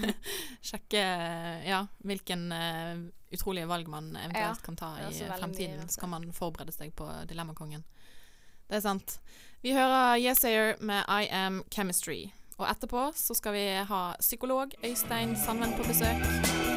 Sjekke 0.72 1.02
eh, 1.02 1.66
ja, 1.68 1.84
hvilken 2.02 2.48
uh, 2.50 3.04
utrolige 3.30 3.68
valg 3.70 3.90
man 3.92 4.10
eventuelt 4.16 4.58
Ja, 4.58 4.66
kan 4.66 4.80
ta 4.80 4.90
i 5.04 5.12
fremtiden. 5.28 5.84
mye. 5.84 5.92
Så 5.92 6.00
kan 6.02 6.10
man 6.16 6.26
forberede 6.34 6.74
seg 6.74 6.94
på 6.96 7.06
Dilemmakongen. 7.30 7.84
Det 8.66 8.80
er 8.80 8.86
sant. 8.88 9.18
Vi 9.62 9.76
hører 9.76 10.18
Yesayer 10.18 10.80
med 10.80 11.04
I 11.06 11.28
Am 11.30 11.62
Chemistry. 11.70 12.32
Og 12.58 12.66
etterpå 12.70 13.10
så 13.18 13.34
skal 13.34 13.54
vi 13.54 13.66
ha 13.86 14.04
psykolog 14.18 14.74
Øystein 14.82 15.36
Sandven 15.38 15.76
på 15.78 15.86
besøk. 15.86 16.73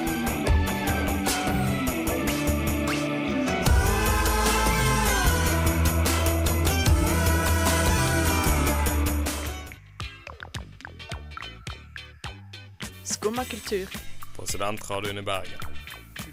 Skumma 13.07 13.43
kultur. 13.43 13.87
På 14.35 14.45
Studentradioen 14.45 15.17
i 15.17 15.21
Bergen. 15.21 15.59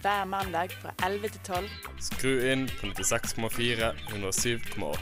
Hver 0.00 0.24
mandag 0.24 0.70
fra 0.82 0.90
11 1.06 1.28
til 1.28 1.40
12. 1.44 1.68
Skru 2.00 2.32
inn 2.52 2.66
på 2.80 2.86
96,4 2.86 3.92
107,8. 4.10 4.98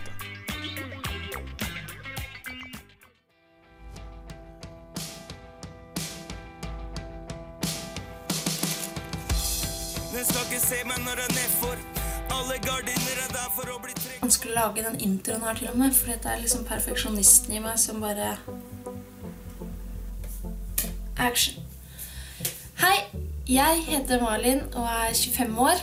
Den 10.12 10.24
skal 10.24 10.44
ikke 10.44 10.61
se 10.61 10.85
meg 10.85 11.00
når 11.06 11.24
jeg 11.24 11.30
nedfor. 11.38 11.76
Alle 12.37 12.61
gardiner 12.68 13.16
er 13.24 13.32
der 13.32 13.48
for 13.56 13.72
å 13.72 13.80
bli 13.80 13.96
trukket. 13.96 14.20
vanskelig 14.22 14.52
å 14.52 14.61
lage 14.61 14.85
den 14.90 15.00
introen 15.08 15.48
her 15.48 15.56
til 15.56 15.72
og 15.72 15.80
med, 15.80 15.96
for 15.96 16.12
det 16.12 16.37
er 16.37 16.44
liksom 16.44 16.68
perfeksjonisten 16.68 17.56
i 17.56 17.64
meg 17.64 17.80
som 17.80 18.04
bare 18.04 18.37
Action. 21.22 21.62
Jeg 23.50 23.81
heter 23.88 24.20
Malin 24.22 24.61
og 24.78 24.85
er 24.87 25.16
25 25.18 25.57
år. 25.59 25.81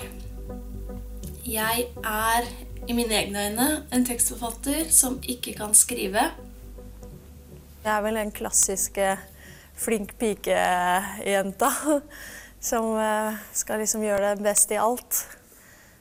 Jeg 1.43 1.87
er 2.07 2.45
i 2.87 2.93
mine 2.95 3.17
egne 3.17 3.41
øyne 3.49 3.65
en 3.91 4.05
tekstforfatter 4.07 4.85
som 4.95 5.17
ikke 5.27 5.57
kan 5.57 5.73
skrive. 5.75 6.21
Jeg 7.83 7.91
er 7.91 8.05
vel 8.05 8.15
den 8.15 8.31
klassiske 8.31 9.17
flink 9.75 10.13
pike-jenta 10.21 11.69
som 12.69 12.93
eh, 12.95 13.35
skal 13.51 13.83
liksom 13.83 14.05
gjøre 14.07 14.37
det 14.37 14.45
best 14.45 14.71
i 14.71 14.79
alt. 14.79 15.19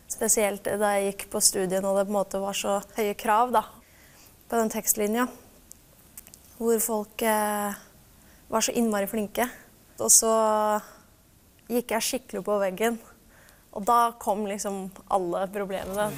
Spesielt 0.07 0.63
da 0.63 0.93
jeg 0.95 1.09
gikk 1.09 1.25
på 1.33 1.43
studien 1.43 1.85
og 1.85 1.99
det 1.99 2.05
på 2.07 2.13
en 2.13 2.19
måte 2.21 2.43
var 2.43 2.55
så 2.55 2.77
høye 3.01 3.17
krav 3.19 3.51
da, 3.57 3.65
på 4.47 4.63
den 4.63 4.71
tekstlinja. 4.71 5.27
Hvor 6.61 6.79
folk 6.87 7.27
eh, 7.27 7.83
var 8.47 8.63
så 8.63 8.77
innmari 8.79 9.11
flinke. 9.11 9.49
Og 9.99 10.15
så 10.15 10.31
gikk 11.69 11.95
jeg 11.97 12.07
skikkelig 12.09 12.45
på 12.45 12.59
veggen. 12.63 12.99
Og 13.77 13.85
da 13.87 14.13
kom 14.21 14.47
liksom 14.49 14.89
alle 15.13 15.45
problemene. 15.53 16.09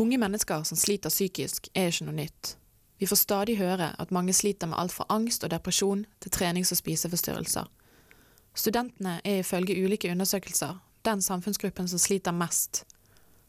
Unge 0.00 0.18
mennesker 0.18 0.64
som 0.66 0.78
sliter 0.78 1.12
psykisk, 1.12 1.68
er 1.74 1.92
ikke 1.92 2.08
noe 2.08 2.16
nytt. 2.18 2.56
Vi 2.98 3.06
får 3.06 3.20
stadig 3.20 3.58
høre 3.58 3.92
at 3.98 4.10
mange 4.14 4.32
sliter 4.32 4.66
med 4.70 4.78
alt 4.78 4.94
fra 4.94 5.06
angst 5.12 5.44
og 5.44 5.52
depresjon 5.52 6.06
til 6.20 6.32
trenings- 6.34 6.72
og 6.72 6.80
spiseforstyrrelser. 6.80 7.68
Studentene 8.54 9.20
er 9.24 9.42
ifølge 9.42 9.76
ulike 9.84 10.10
undersøkelser 10.10 10.78
den 11.04 11.22
samfunnsgruppen 11.22 11.88
som 11.88 11.98
sliter 11.98 12.32
mest. 12.32 12.84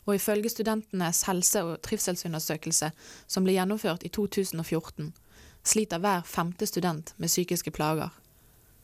Og 0.05 0.15
ifølge 0.15 0.49
studentenes 0.49 1.23
helse- 1.23 1.63
og 1.63 1.81
trivselsundersøkelse 1.81 2.91
som 3.27 3.43
ble 3.43 3.55
gjennomført 3.55 4.03
i 4.03 4.10
2014, 4.10 5.13
sliter 5.65 5.99
hver 5.99 6.21
femte 6.30 6.67
student 6.67 7.13
med 7.17 7.32
psykiske 7.32 7.71
plager. 7.71 8.13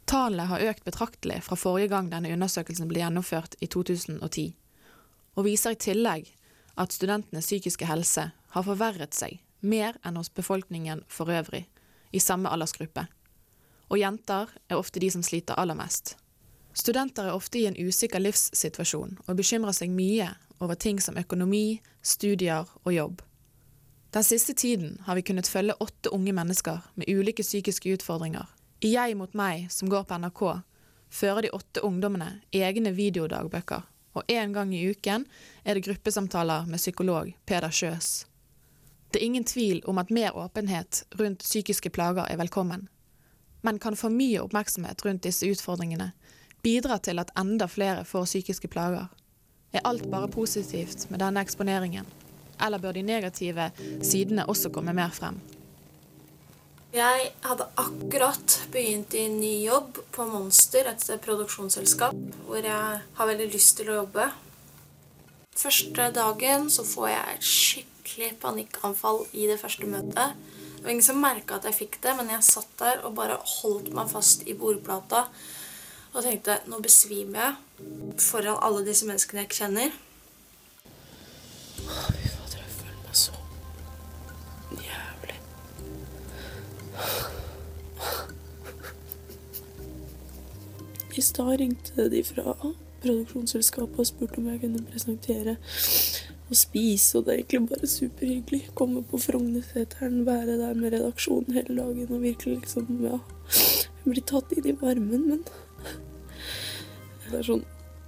Tallene 0.09 0.49
har 0.49 0.65
økt 0.71 0.83
betraktelig 0.83 1.43
fra 1.45 1.55
forrige 1.55 1.91
gang 1.93 2.09
denne 2.11 2.33
undersøkelsen 2.33 2.89
ble 2.89 3.03
gjennomført 3.03 3.55
i 3.61 3.69
2010, 3.69 4.47
og 5.37 5.45
viser 5.47 5.75
i 5.75 5.79
tillegg 5.79 6.31
at 6.81 6.95
studentenes 6.95 7.47
psykiske 7.47 7.87
helse 7.87 8.31
har 8.55 8.65
forverret 8.67 9.15
seg 9.15 9.39
mer 9.61 9.97
enn 10.03 10.17
hos 10.17 10.33
befolkningen 10.33 11.05
for 11.07 11.31
øvrig, 11.31 11.67
i 12.11 12.19
samme 12.19 12.49
aldersgruppe. 12.49 13.05
Og 13.91 13.99
jenter 13.99 14.49
er 14.67 14.79
ofte 14.79 14.99
de 14.99 15.11
som 15.13 15.23
sliter 15.23 15.59
aller 15.59 15.77
mest. 15.77 16.15
Studenter 16.73 17.27
er 17.27 17.35
ofte 17.35 17.59
i 17.59 17.65
en 17.67 17.77
usikker 17.77 18.19
livssituasjon 18.23 19.17
og 19.27 19.37
bekymrer 19.37 19.75
seg 19.75 19.91
mye 19.91 20.29
over 20.59 20.75
ting 20.79 21.01
som 21.03 21.19
økonomi, 21.19 21.81
studier 22.01 22.67
og 22.83 22.93
jobb. 22.95 23.21
Den 24.11 24.23
siste 24.23 24.53
tiden 24.53 24.97
har 25.05 25.15
vi 25.15 25.21
kunnet 25.21 25.47
følge 25.47 25.73
åtte 25.79 26.09
unge 26.09 26.33
mennesker 26.33 26.79
med 26.95 27.07
ulike 27.09 27.43
psykiske 27.43 27.93
utfordringer. 27.93 28.45
I 28.83 28.91
Jeg 28.93 29.15
mot 29.15 29.33
meg, 29.33 29.69
som 29.71 29.87
går 29.89 30.03
på 30.03 30.17
NRK, 30.19 30.41
fører 31.09 31.45
de 31.45 31.51
åtte 31.55 31.83
ungdommene 31.87 32.41
egne 32.51 32.91
videodagbøker, 32.91 33.85
og 34.13 34.23
én 34.27 34.51
gang 34.51 34.73
i 34.75 34.83
uken 34.89 35.23
er 35.63 35.79
det 35.79 35.85
gruppesamtaler 35.85 36.67
med 36.67 36.81
psykolog 36.81 37.31
Peder 37.45 37.71
Kjøs. 37.71 38.25
Det 39.11 39.21
er 39.21 39.25
ingen 39.25 39.47
tvil 39.47 39.79
om 39.87 39.97
at 39.97 40.11
mer 40.11 40.35
åpenhet 40.35 41.05
rundt 41.19 41.39
psykiske 41.47 41.89
plager 41.89 42.27
er 42.27 42.37
velkommen. 42.37 42.89
Men 43.61 43.79
kan 43.79 43.95
for 43.95 44.11
mye 44.11 44.41
oppmerksomhet 44.43 45.05
rundt 45.05 45.23
disse 45.23 45.47
utfordringene 45.47 46.11
bidra 46.63 46.97
til 46.97 47.19
at 47.19 47.31
enda 47.39 47.67
flere 47.67 48.03
får 48.05 48.27
psykiske 48.27 48.67
plager? 48.67 49.07
Er 49.71 49.87
alt 49.87 50.11
bare 50.11 50.27
positivt 50.27 51.07
med 51.09 51.19
denne 51.23 51.39
eksponeringen, 51.39 52.05
eller 52.61 52.81
bør 52.81 52.95
de 52.97 53.03
negative 53.05 53.71
sidene 54.03 54.45
også 54.49 54.71
komme 54.73 54.93
mer 54.93 55.13
frem? 55.15 55.39
Jeg 56.91 57.29
hadde 57.45 57.69
akkurat 57.79 58.57
begynt 58.71 59.13
i 59.15 59.23
en 59.29 59.37
ny 59.39 59.53
jobb 59.63 60.01
på 60.11 60.25
Monster, 60.27 60.89
et 60.91 61.05
produksjonsselskap, 61.23 62.17
hvor 62.47 62.59
jeg 62.67 62.97
har 63.15 63.29
veldig 63.29 63.47
lyst 63.53 63.77
til 63.79 63.93
å 63.93 64.01
jobbe. 64.01 64.25
Første 65.55 66.09
dagen 66.15 66.67
så 66.73 66.83
får 66.87 67.07
jeg 67.13 67.37
et 67.37 67.47
skikkelig 67.47 68.29
panikkanfall 68.43 69.23
i 69.31 69.47
det 69.47 69.59
første 69.61 69.87
møtet. 69.87 70.35
Det 70.75 70.83
var 70.83 70.91
ingen 70.91 71.05
som 71.05 71.23
merka 71.23 71.61
at 71.61 71.69
jeg 71.69 71.79
fikk 71.79 71.99
det, 72.03 72.17
men 72.17 72.31
jeg 72.33 72.43
satt 72.43 72.71
der 72.81 73.05
og 73.07 73.15
bare 73.15 73.39
holdt 73.39 73.91
meg 73.95 74.11
fast 74.11 74.43
i 74.49 74.57
bordplata 74.57 75.27
og 76.11 76.23
tenkte 76.25 76.57
nå 76.67 76.81
besvimer 76.83 77.53
jeg 77.53 78.19
foran 78.19 78.59
alle 78.59 78.83
disse 78.83 79.07
menneskene 79.07 79.45
jeg 79.45 79.47
ikke 79.47 79.61
kjenner. 79.63 79.99
I 91.11 91.21
stad 91.21 91.59
ringte 91.59 92.07
de 92.09 92.23
fra 92.23 92.55
produksjonsselskapet 93.01 93.99
og 93.99 94.07
spurte 94.07 94.39
om 94.39 94.47
jeg 94.51 94.61
kunne 94.61 94.85
presentere 94.87 95.57
og 96.51 96.57
spise, 96.57 97.17
og 97.17 97.25
det 97.25 97.33
er 97.33 97.41
egentlig 97.41 97.69
bare 97.69 97.87
superhyggelig. 97.87 98.61
Komme 98.75 99.03
på 99.03 99.19
Frognerseteren, 99.19 100.25
være 100.25 100.57
der 100.59 100.73
med 100.73 100.93
redaksjonen 100.93 101.53
hele 101.55 101.77
dagen 101.77 102.15
og 102.15 102.21
virkelig 102.23 102.61
liksom, 102.61 103.05
ja 103.05 103.19
blir 104.03 104.23
tatt 104.25 104.51
inn 104.55 104.65
i 104.65 104.77
varmen, 104.81 105.27
men 105.29 105.43
det 107.29 107.37
er 107.37 107.47
sånn 107.47 107.63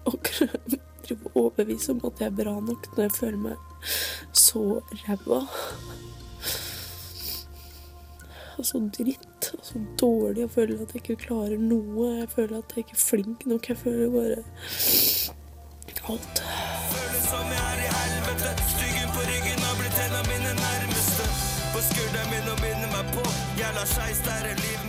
å 0.10 0.16
drive 0.18 1.34
overbevise 1.34 1.94
om 1.94 2.02
at 2.10 2.24
jeg 2.24 2.32
er 2.32 2.40
bra 2.40 2.56
nok 2.60 2.90
når 2.96 3.06
jeg 3.06 3.16
føler 3.20 3.42
meg 3.44 3.92
så 4.38 4.64
ræva. 5.04 5.44
Og 8.58 8.66
så 8.66 8.80
dritt 8.98 9.50
og 9.58 9.66
så 9.66 9.82
dårlig. 10.00 10.42
Jeg 10.44 10.52
føler 10.56 10.84
at 10.84 10.94
jeg 10.94 11.02
ikke 11.02 11.16
klarer 11.26 11.58
noe. 11.58 12.10
Jeg 12.20 12.30
føler 12.36 12.58
at 12.60 12.76
jeg 12.76 12.86
ikke 12.86 12.98
er 12.98 13.04
flink 13.04 13.46
nok. 13.50 13.70
Jeg 13.70 13.78
føler 13.78 14.14
bare 14.14 14.38
alt. 16.12 16.44
Føles 16.94 17.26
som 17.32 17.52
jeg 17.56 17.66
er 17.72 17.84
i 17.88 17.90
helvete. 17.98 18.54
Styggen 18.76 19.10
på 19.16 19.28
ryggen 19.32 19.68
har 19.68 19.76
blitt 19.82 20.00
en 20.06 20.16
av 20.22 20.32
mine 20.32 20.56
nærmeste. 20.62 21.28
På 21.74 21.84
skulderen 21.90 22.32
min 22.36 22.54
og 22.54 22.64
binder 22.64 22.90
meg 22.96 23.14
på. 23.18 23.28
Jeg 23.62 23.78
lar 23.80 23.94
skeis 23.96 24.26
der 24.30 24.50
livet. 24.62 24.83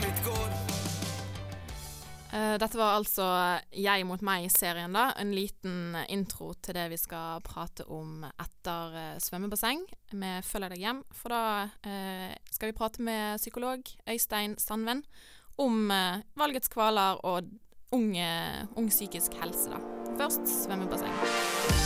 Eh, 2.34 2.56
dette 2.58 2.78
var 2.78 2.96
altså 2.96 3.24
Jeg 3.70 4.06
mot 4.08 4.22
meg-serien, 4.24 4.94
da. 4.96 5.12
En 5.20 5.30
liten 5.36 5.94
intro 6.10 6.52
til 6.58 6.74
det 6.74 6.88
vi 6.90 6.98
skal 6.98 7.44
prate 7.46 7.86
om 7.86 8.24
etter 8.32 8.98
eh, 8.98 9.20
svømmebasseng 9.22 9.84
med 10.18 10.46
Følger 10.46 10.74
deg 10.74 10.82
hjem. 10.82 11.04
For 11.14 11.34
da 11.34 11.44
eh, 11.86 12.34
skal 12.50 12.72
vi 12.72 12.78
prate 12.78 13.06
med 13.06 13.38
psykolog 13.42 13.86
Øystein 14.10 14.58
Sandven 14.58 15.04
om 15.62 15.86
eh, 15.94 16.26
valgets 16.34 16.72
kvaler 16.72 17.22
og 17.22 17.54
ung, 17.94 18.10
eh, 18.18 18.66
ung 18.74 18.90
psykisk 18.90 19.38
helse, 19.38 19.70
da. 19.70 19.82
Først 20.18 20.50
svømmebasseng. 20.64 21.83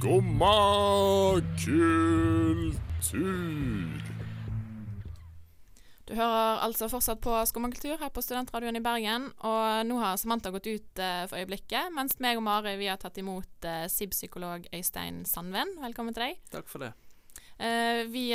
Skumma 0.00 1.36
kultur. 1.60 2.72
Du 6.08 6.14
hører 6.16 6.62
altså 6.64 6.88
fortsatt 6.88 7.20
på 7.20 7.34
Skummakultur 7.44 8.00
her 8.00 8.08
på 8.08 8.22
Studentradioen 8.24 8.80
i 8.80 8.80
Bergen. 8.80 9.26
Og 9.44 9.84
nå 9.84 9.98
har 10.00 10.16
Samantha 10.16 10.54
gått 10.54 10.70
ut 10.70 11.02
eh, 11.04 11.26
for 11.28 11.36
øyeblikket, 11.42 11.92
mens 11.92 12.16
meg 12.24 12.40
og 12.40 12.46
Mari 12.48 12.78
vi 12.80 12.88
har 12.88 12.96
tatt 13.02 13.20
imot 13.20 13.68
uh, 13.68 13.84
SIB-psykolog 13.92 14.70
Øystein 14.72 15.26
Sandven. 15.28 15.76
Velkommen 15.84 16.16
til 16.16 16.30
deg. 16.30 16.40
Takk 16.48 16.72
for 16.72 16.86
det. 16.86 16.94
Uh, 17.60 18.08
vi 18.08 18.32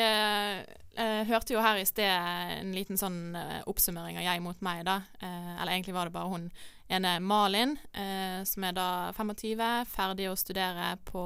hørte 1.26 1.58
jo 1.58 1.66
her 1.66 1.82
i 1.82 1.90
sted 1.90 2.14
en 2.62 2.78
liten 2.78 2.96
sånn 2.96 3.34
oppsummering 3.66 4.22
av 4.22 4.24
Jeg 4.30 4.46
mot 4.46 4.62
meg, 4.64 4.86
da. 4.88 5.02
Eller 5.20 5.74
egentlig 5.74 5.98
var 5.98 6.08
det 6.08 6.14
bare 6.14 6.30
hun 6.30 6.46
ene 6.88 7.20
Malin, 7.20 7.78
eh, 7.94 8.44
som 8.46 8.64
er 8.64 8.76
da 8.78 8.88
25, 9.18 9.86
ferdig 9.90 10.30
å 10.30 10.38
studere 10.38 10.96
på 11.08 11.24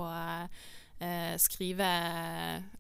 eh, 1.00 1.36
skrive, 1.38 1.90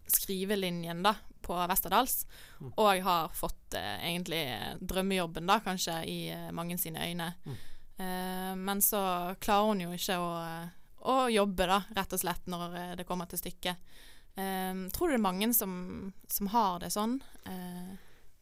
skrivelinjen, 0.08 1.04
da, 1.04 1.16
på 1.42 1.58
Westerdals. 1.68 2.26
Mm. 2.60 2.72
Og 2.76 3.04
har 3.04 3.34
fått 3.36 3.76
eh, 3.78 4.10
egentlig 4.12 4.44
drømmejobben, 4.80 5.48
da, 5.50 5.60
kanskje, 5.66 6.00
i 6.08 6.20
eh, 6.34 6.52
mange 6.56 6.78
sine 6.78 7.04
øyne. 7.08 7.34
Mm. 7.46 7.58
Eh, 8.00 8.54
men 8.56 8.82
så 8.82 9.02
klarer 9.40 9.74
hun 9.74 9.84
jo 9.88 9.96
ikke 9.96 10.20
å, 10.24 10.30
å 11.12 11.18
jobbe, 11.34 11.68
da, 11.68 11.82
rett 12.00 12.16
og 12.16 12.24
slett, 12.24 12.48
når 12.48 12.80
eh, 12.80 12.94
det 13.02 13.08
kommer 13.10 13.30
til 13.30 13.42
stykket. 13.42 13.92
Tror 14.40 15.10
du 15.10 15.12
det 15.12 15.18
er 15.18 15.24
mange 15.26 15.50
som, 15.52 15.72
som 16.32 16.48
har 16.54 16.78
det 16.80 16.94
sånn 16.94 17.18
eh, 17.50 17.90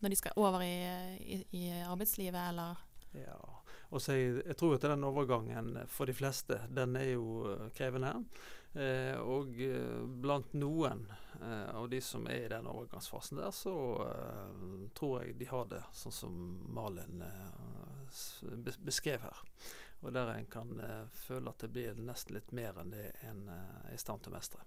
når 0.04 0.13
de 0.13 0.17
skal 0.19 0.36
over 0.38 0.62
i, 0.62 0.76
i, 1.17 1.38
i 1.58 1.69
arbeidslivet, 1.80 2.52
eller? 2.52 2.84
Ja. 3.17 3.57
Og 3.89 4.02
så 4.04 4.17
jeg, 4.17 4.41
jeg 4.43 4.58
tror 4.60 4.76
at 4.76 4.86
den 4.89 5.08
overgangen 5.08 5.73
for 5.91 6.10
de 6.10 6.15
fleste, 6.15 6.60
den 6.73 6.97
er 7.00 7.13
jo 7.13 7.47
eh, 7.54 7.67
krevende. 7.78 8.13
Eh, 8.76 9.15
og 9.23 9.56
eh, 9.63 10.04
blant 10.21 10.52
noen 10.60 11.06
eh, 11.39 11.69
av 11.71 11.88
de 11.89 12.02
som 12.04 12.28
er 12.28 12.45
i 12.45 12.52
den 12.52 12.67
overgangsfasen 12.67 13.39
der, 13.39 13.54
så 13.56 13.76
eh, 14.04 14.88
tror 14.97 15.23
jeg 15.23 15.38
de 15.39 15.50
har 15.50 15.69
det 15.71 15.82
sånn 15.95 16.17
som 16.19 16.39
Malin 16.76 17.23
eh, 17.23 18.73
beskrev 18.84 19.23
her. 19.23 19.43
Og 20.04 20.12
der 20.13 20.30
en 20.36 20.45
kan 20.52 20.69
føle 21.17 21.50
at 21.50 21.63
det 21.63 21.71
blir 21.73 21.97
nesten 21.97 22.36
litt 22.38 22.52
mer 22.54 22.78
enn 22.78 22.91
det 22.93 23.08
en 23.26 23.47
er 23.50 23.95
i 23.95 23.97
stand 23.97 24.21
til 24.21 24.30
å 24.30 24.38
mestre. 24.38 24.62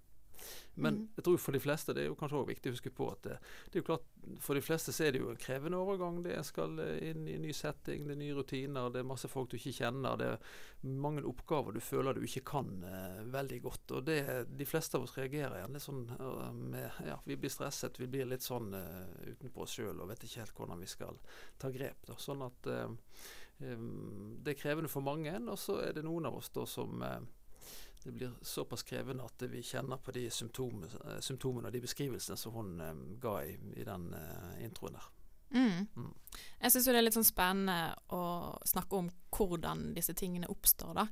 Men 0.81 0.97
mm. 1.03 1.07
jeg 1.19 1.27
tror 1.27 1.41
for 1.43 1.57
de 1.57 1.63
fleste, 1.63 1.95
det 1.97 2.05
er 2.05 2.11
jo 2.11 2.17
kanskje 2.19 2.41
også 2.41 2.51
viktig 2.53 2.71
å 2.71 2.77
huske 2.77 2.93
på 2.95 3.09
at 3.13 3.23
det, 3.27 3.37
det 3.69 3.79
er 3.79 3.83
jo 3.83 3.89
klart, 3.91 4.07
for 4.41 4.57
de 4.57 4.65
fleste 4.65 4.95
så 4.95 5.07
er 5.07 5.15
det 5.15 5.23
jo 5.23 5.31
en 5.33 5.41
krevende 5.41 5.81
overgang. 5.81 6.23
Det 6.25 6.39
skal 6.47 6.79
eh, 6.85 7.11
inn 7.11 7.27
i 7.29 7.37
en 7.37 7.45
ny 7.45 7.55
setting, 7.57 8.07
det 8.09 8.17
er 8.17 8.21
nye 8.23 8.37
rutiner, 8.39 8.91
det 8.93 9.03
er 9.03 9.09
masse 9.11 9.31
folk 9.31 9.53
du 9.53 9.59
ikke 9.59 9.77
kjenner. 9.81 10.21
Det 10.21 10.31
er 10.35 10.91
mange 11.05 11.25
oppgaver 11.29 11.77
du 11.77 11.83
føler 11.85 12.17
du 12.17 12.23
ikke 12.25 12.47
kan 12.55 12.71
uh, 12.87 13.21
veldig 13.29 13.59
godt. 13.67 13.97
Og 13.99 14.07
det, 14.09 14.21
de 14.49 14.69
fleste 14.69 14.97
av 14.97 15.05
oss 15.05 15.17
reagerer 15.19 15.61
gjerne 15.61 15.77
litt 15.77 15.85
sånn 15.85 16.07
uh, 16.17 16.47
med 16.57 17.03
Ja, 17.05 17.19
vi 17.27 17.37
blir 17.41 17.53
stresset, 17.53 18.01
vi 18.01 18.09
blir 18.09 18.29
litt 18.31 18.47
sånn 18.47 18.73
uh, 18.73 19.05
utenpå 19.29 19.67
oss 19.67 19.77
sjøl 19.77 20.01
og 20.01 20.09
vet 20.11 20.25
ikke 20.25 20.41
helt 20.45 20.57
hvordan 20.57 20.81
vi 20.81 20.89
skal 20.91 21.21
ta 21.61 21.71
grep. 21.75 22.07
Da. 22.09 22.17
Sånn 22.21 22.43
at 22.45 22.71
eh, 22.71 22.89
eh, 23.65 23.85
det 24.41 24.55
er 24.55 24.61
krevende 24.61 24.91
for 24.93 25.05
mange, 25.05 25.35
og 25.41 25.59
så 25.61 25.81
er 25.85 25.97
det 25.97 26.07
noen 26.07 26.29
av 26.31 26.41
oss 26.41 26.51
da 26.55 26.67
som 26.69 27.03
eh, 27.07 27.21
det 28.05 28.13
blir 28.17 28.35
såpass 28.43 28.83
krevende 28.87 29.27
at 29.27 29.43
vi 29.51 29.63
kjenner 29.63 30.01
på 30.01 30.13
de 30.17 30.27
symptomene, 30.33 31.21
symptomene 31.21 31.69
og 31.69 31.75
de 31.75 31.83
beskrivelsene 31.85 32.39
som 32.41 32.55
hun 32.57 32.77
eh, 32.81 33.01
ga 33.21 33.35
i, 33.45 33.57
i 33.77 33.87
den 33.87 34.13
eh, 34.17 34.63
introen 34.65 34.97
der. 34.97 35.09
Mm. 35.51 36.13
Jeg 36.61 36.71
syns 36.73 36.87
det 36.87 36.95
er 36.95 37.03
litt 37.03 37.17
sånn 37.17 37.27
spennende 37.27 37.93
å 38.15 38.23
snakke 38.71 39.01
om 39.01 39.11
hvordan 39.35 39.91
disse 39.97 40.15
tingene 40.15 40.51
oppstår, 40.51 40.95
da. 40.95 41.07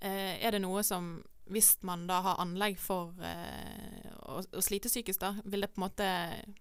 Eh, 0.00 0.38
er 0.40 0.54
det 0.54 0.62
noe 0.64 0.82
som 0.86 1.18
Hvis 1.50 1.80
man 1.82 2.04
da 2.06 2.20
har 2.22 2.38
anlegg 2.38 2.76
for 2.78 3.16
eh, 3.26 4.04
å, 4.22 4.38
å 4.38 4.60
slite 4.62 4.86
psykisk, 4.86 5.18
da, 5.18 5.32
vil 5.42 5.64
det 5.64 5.72
på 5.74 5.80
en 5.80 5.84
måte 5.88 6.10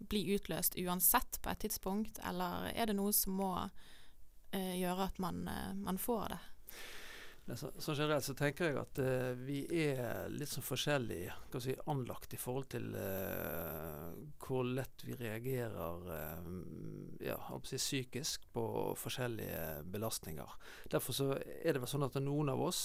bli 0.10 0.24
utløst 0.34 0.80
uansett 0.82 1.38
på 1.44 1.52
et 1.52 1.60
tidspunkt, 1.62 2.18
eller 2.26 2.72
er 2.74 2.90
det 2.90 2.96
noe 2.98 3.14
som 3.14 3.38
må 3.38 3.52
eh, 4.50 4.80
gjøre 4.80 5.06
at 5.12 5.22
man, 5.22 5.44
eh, 5.46 5.76
man 5.78 6.02
får 6.02 6.34
det? 6.34 6.40
Så, 7.56 7.70
sånn 7.82 7.96
generelt 7.98 8.26
så 8.26 8.34
tenker 8.38 8.68
jeg 8.68 8.78
at 8.78 9.00
uh, 9.02 9.32
vi 9.42 9.64
er 9.82 10.28
litt 10.30 10.52
sånn 10.52 10.66
forskjellig 10.66 11.22
si, 11.64 11.74
anlagt 11.90 12.34
i 12.36 12.40
forhold 12.40 12.68
til 12.74 12.92
uh, 12.94 14.12
hvor 14.44 14.68
lett 14.68 15.02
vi 15.08 15.16
reagerer 15.18 16.06
uh, 16.10 16.50
ja, 17.24 17.38
si, 17.66 17.80
psykisk 17.80 18.46
på 18.54 18.66
forskjellige 19.00 19.82
belastninger. 19.90 20.58
Derfor 20.94 21.16
så 21.16 21.30
er 21.40 21.74
det 21.74 21.82
vel 21.82 21.90
sånn 21.90 22.06
at 22.06 22.20
noen 22.22 22.54
av 22.54 22.62
oss 22.70 22.82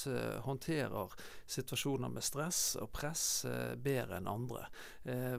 håndterer 0.46 1.12
situasjoner 1.50 2.12
med 2.12 2.24
stress 2.24 2.62
og 2.80 2.90
press 2.94 3.44
bedre 3.80 4.18
enn 4.18 4.30
andre. 4.30 4.66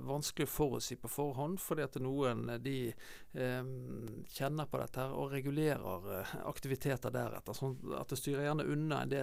Vanskelig 0.06 0.48
å 0.48 0.54
forutsi 0.54 0.98
på 1.00 1.12
forhånd, 1.12 1.60
fordi 1.62 1.86
at 1.86 1.98
noen 2.02 2.48
de 2.64 2.94
kjenner 3.36 4.70
på 4.72 4.80
dette 4.80 5.04
her 5.04 5.16
og 5.16 5.34
regulerer 5.36 6.32
aktiviteter 6.48 7.14
deretter. 7.14 7.58
Sånn 7.58 7.76
at 8.00 8.12
det 8.12 8.20
styrer 8.22 8.48
gjerne 8.48 8.68
unna 8.72 9.04
en 9.04 9.12
del 9.12 9.15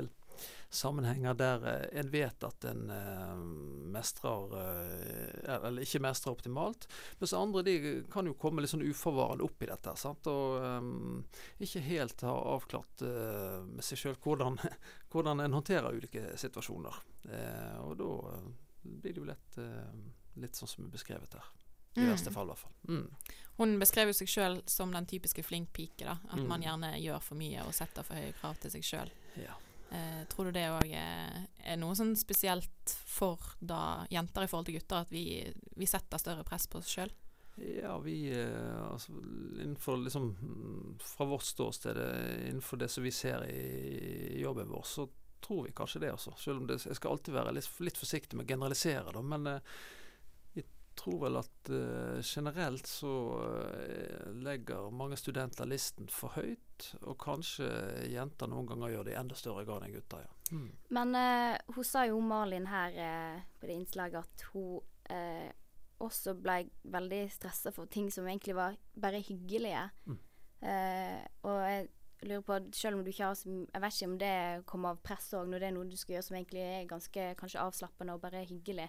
sammenhenger 0.72 1.34
der 1.36 1.64
eh, 1.68 1.98
en 2.00 2.08
vet 2.10 2.44
at 2.48 2.64
en 2.64 2.86
eh, 2.90 3.32
mestrer 3.92 4.54
eh, 4.56 5.56
Eller 5.58 5.82
ikke 5.84 6.00
mestrer 6.00 6.32
optimalt. 6.32 6.86
Mens 7.20 7.34
andre 7.36 7.62
de 7.66 7.74
kan 8.12 8.26
jo 8.26 8.32
komme 8.40 8.62
litt 8.64 8.72
sånn 8.72 8.84
uforvarende 8.88 9.44
opp 9.44 9.62
i 9.62 9.68
dette. 9.68 9.92
Sant? 10.00 10.26
Og 10.32 10.64
um, 10.64 11.18
ikke 11.60 11.82
helt 11.84 12.24
ha 12.24 12.32
avklart 12.54 13.04
uh, 13.04 13.60
med 13.68 13.84
seg 13.84 14.00
sjøl 14.00 14.16
hvordan, 14.24 14.56
hvordan 15.12 15.44
en 15.44 15.58
håndterer 15.58 15.92
ulike 15.92 16.24
situasjoner. 16.40 16.96
Uh, 17.28 17.76
og 17.90 17.92
da 18.00 18.10
blir 18.82 19.12
det 19.12 19.20
jo 19.20 19.26
lett 19.28 19.58
uh, 19.60 19.92
litt 20.40 20.56
sånn 20.56 20.70
som 20.72 20.88
beskrevet 20.92 21.36
her. 21.36 21.50
I 21.92 22.00
Mm. 22.00 22.08
verste 22.08 22.30
fall, 22.32 22.48
i 22.48 22.54
hvert 22.54 22.62
fall. 22.62 22.72
Mm. 22.88 23.34
Hun 23.58 23.74
beskrev 23.82 24.08
jo 24.08 24.14
seg 24.16 24.30
sjøl 24.32 24.54
som 24.64 24.94
den 24.96 25.04
typiske 25.10 25.42
flink 25.44 25.74
pike. 25.76 26.06
da 26.08 26.14
At 26.30 26.38
Mm. 26.40 26.46
man 26.48 26.62
gjerne 26.64 26.94
gjør 26.96 27.20
for 27.20 27.36
mye 27.36 27.66
og 27.66 27.74
setter 27.76 28.02
for 28.02 28.16
høye 28.16 28.32
krav 28.38 28.56
til 28.62 28.72
seg 28.72 28.86
sjøl. 28.88 29.12
Ja. 29.36 29.52
Eh, 29.92 30.22
tror 30.32 30.48
du 30.48 30.56
det 30.56 30.68
òg 30.72 30.92
er, 30.96 31.42
er 31.60 31.76
noe 31.76 31.96
sånn 31.98 32.14
spesielt 32.16 32.94
for 33.12 33.56
da 33.60 34.06
jenter 34.12 34.46
i 34.46 34.48
forhold 34.48 34.70
til 34.70 34.78
gutter, 34.78 35.04
at 35.04 35.12
vi, 35.12 35.42
vi 35.76 35.88
setter 35.90 36.22
større 36.22 36.46
press 36.48 36.64
på 36.70 36.80
oss 36.80 36.88
sjøl? 36.88 37.12
Ja, 37.60 37.98
vi 38.00 38.32
eh, 38.32 38.92
altså, 38.92 39.12
innenfor 39.60 39.96
liksom 40.00 40.30
Fra 40.98 41.26
vårt 41.28 41.44
ståsted, 41.44 41.96
eh, 41.96 42.48
innenfor 42.48 42.80
det 42.80 42.88
som 42.88 43.04
vi 43.04 43.12
ser 43.12 43.44
i 43.44 44.40
jobben 44.40 44.72
vår, 44.72 44.82
så 44.82 45.08
tror 45.42 45.66
vi 45.66 45.74
kanskje 45.76 46.00
det 46.00 46.12
også. 46.12 46.32
Selv 46.38 46.62
om 46.62 46.66
det, 46.66 46.78
jeg 46.86 46.96
skal 46.96 47.16
alltid 47.16 47.34
være 47.34 47.52
litt, 47.52 47.68
litt 47.82 47.98
forsiktig 47.98 48.38
med 48.38 48.46
å 48.46 48.52
generalisere, 48.54 49.12
da. 49.12 49.22
Men 49.26 49.50
eh, 49.50 49.76
tror 50.98 51.18
vel 51.24 51.38
at 51.40 51.70
uh, 51.72 52.18
generelt 52.22 52.88
så 52.88 53.12
uh, 53.40 54.28
legger 54.44 54.90
mange 54.94 55.16
studenter 55.20 55.68
listen 55.68 56.10
for 56.12 56.36
høyt. 56.36 56.88
Og 57.06 57.16
kanskje 57.22 57.68
jenter 58.10 58.50
noen 58.50 58.68
ganger 58.68 58.94
gjør 58.94 59.08
det 59.08 59.14
i 59.14 59.18
enda 59.20 59.38
større 59.38 59.64
grad 59.68 59.86
enn 59.86 59.96
gutter, 59.96 60.26
ja. 60.26 60.38
Mm. 60.52 60.68
Men 60.92 61.16
uh, 61.16 61.74
hun 61.76 61.86
sa 61.88 62.04
jo 62.08 62.20
Malin 62.20 62.68
her 62.68 62.96
på 63.58 63.68
det 63.68 63.78
innslaget 63.78 64.20
at 64.26 64.46
hun 64.52 64.82
også 66.02 66.34
ble 66.38 66.66
veldig 66.90 67.22
stressa 67.30 67.72
for 67.74 67.90
ting 67.90 68.08
som 68.12 68.26
egentlig 68.26 68.56
var 68.58 68.76
bare 68.98 69.22
hyggelige. 69.22 69.84
Mm. 70.08 70.18
Eh, 70.62 71.22
og 71.42 71.58
jeg 71.66 71.88
lurer 72.28 72.44
på, 72.46 72.58
selv 72.78 72.96
om 72.96 73.02
du 73.02 73.10
ikke 73.10 73.24
har 73.26 73.38
Jeg 73.42 73.82
vet 73.82 73.96
ikke 73.96 74.10
om 74.10 74.18
det 74.18 74.66
kommer 74.66 74.94
av 74.94 75.00
press 75.02 75.32
òg, 75.34 75.48
når 75.48 75.58
det 75.58 75.68
er 75.68 75.74
noe 75.76 75.90
du 75.90 75.96
skal 75.98 76.16
gjøre 76.16 76.26
som 76.28 76.36
egentlig 76.38 76.62
er 76.62 76.90
ganske 76.90 77.24
kanskje 77.38 77.62
avslappende 77.62 78.14
og 78.14 78.22
bare 78.22 78.44
hyggelig. 78.46 78.88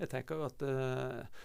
Jeg 0.00 0.10
tenker 0.12 0.44
at 0.46 0.64
eh, 0.68 1.42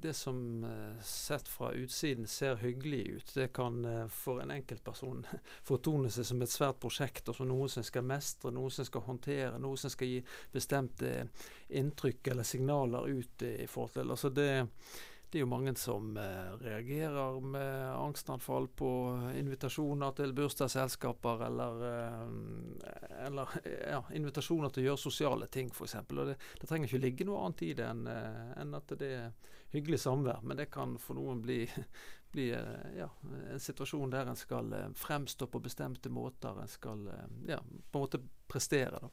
det 0.00 0.14
som 0.14 0.64
eh, 0.64 1.02
sett 1.02 1.48
fra 1.48 1.72
utsiden 1.72 2.26
ser 2.26 2.56
hyggelig 2.56 3.06
ut, 3.06 3.34
det 3.34 3.48
kan 3.48 3.84
eh, 3.84 4.06
for 4.08 4.40
en 4.42 4.50
enkeltperson 4.50 5.26
fortone 5.68 6.10
seg 6.10 6.26
som 6.28 6.42
et 6.42 6.52
svært 6.52 6.78
prosjekt, 6.82 7.28
og 7.28 7.38
som 7.38 7.50
noe 7.50 7.68
som 7.72 7.86
skal 7.86 8.06
mestre, 8.06 8.52
noe 8.54 8.70
som 8.70 8.86
skal 8.86 9.06
håndtere, 9.08 9.58
noe 9.58 9.78
som 9.80 9.92
skal 9.92 10.12
gi 10.12 10.20
bestemte 10.54 11.28
inntrykk 11.68 12.32
eller 12.32 12.46
signaler 12.46 13.10
ut 13.10 13.46
i 13.48 13.66
forhold 13.66 13.96
til. 13.98 14.14
Altså 14.14 14.30
det, 14.30 14.50
det 15.30 15.38
er 15.38 15.44
jo 15.44 15.50
mange 15.50 15.74
som 15.76 16.16
eh, 16.16 16.54
reagerer 16.62 17.40
med 17.44 17.74
angstanfall 17.92 18.68
på 18.78 18.90
invitasjoner 19.36 20.16
til 20.16 20.32
bursdagsselskaper 20.36 21.44
eller, 21.48 21.84
eh, 21.90 23.26
eller 23.26 23.58
ja, 23.66 24.02
invitasjoner 24.16 24.72
til 24.72 24.86
å 24.86 24.90
gjøre 24.90 25.04
sosiale 25.04 25.50
ting, 25.52 25.68
f.eks. 25.74 25.98
Og 26.00 26.24
det, 26.30 26.38
det 26.60 26.70
trenger 26.70 26.88
ikke 26.88 27.04
ligge 27.04 27.28
noe 27.28 27.44
annet 27.44 27.66
i 27.68 27.72
det 27.76 27.86
enn 27.88 28.06
en 28.08 28.76
at 28.78 28.96
det 28.98 29.12
er 29.18 29.56
hyggelig 29.70 30.00
samvær. 30.00 30.40
Men 30.42 30.56
det 30.56 30.66
kan 30.66 30.98
for 30.98 31.18
noen 31.18 31.42
bli, 31.42 31.68
bli 32.32 32.50
eh, 32.50 32.98
ja, 32.98 33.08
en 33.52 33.60
situasjon 33.60 34.10
der 34.10 34.30
en 34.30 34.38
skal 34.38 34.72
eh, 34.72 34.90
fremstå 34.94 35.46
på 35.46 35.60
bestemte 35.64 36.08
måter. 36.12 36.60
En 36.62 36.68
skal 36.68 37.06
eh, 37.08 37.26
ja, 37.52 37.60
på 37.90 37.98
en 37.98 38.06
måte 38.06 38.22
prestere. 38.48 39.02
Da. 39.02 39.10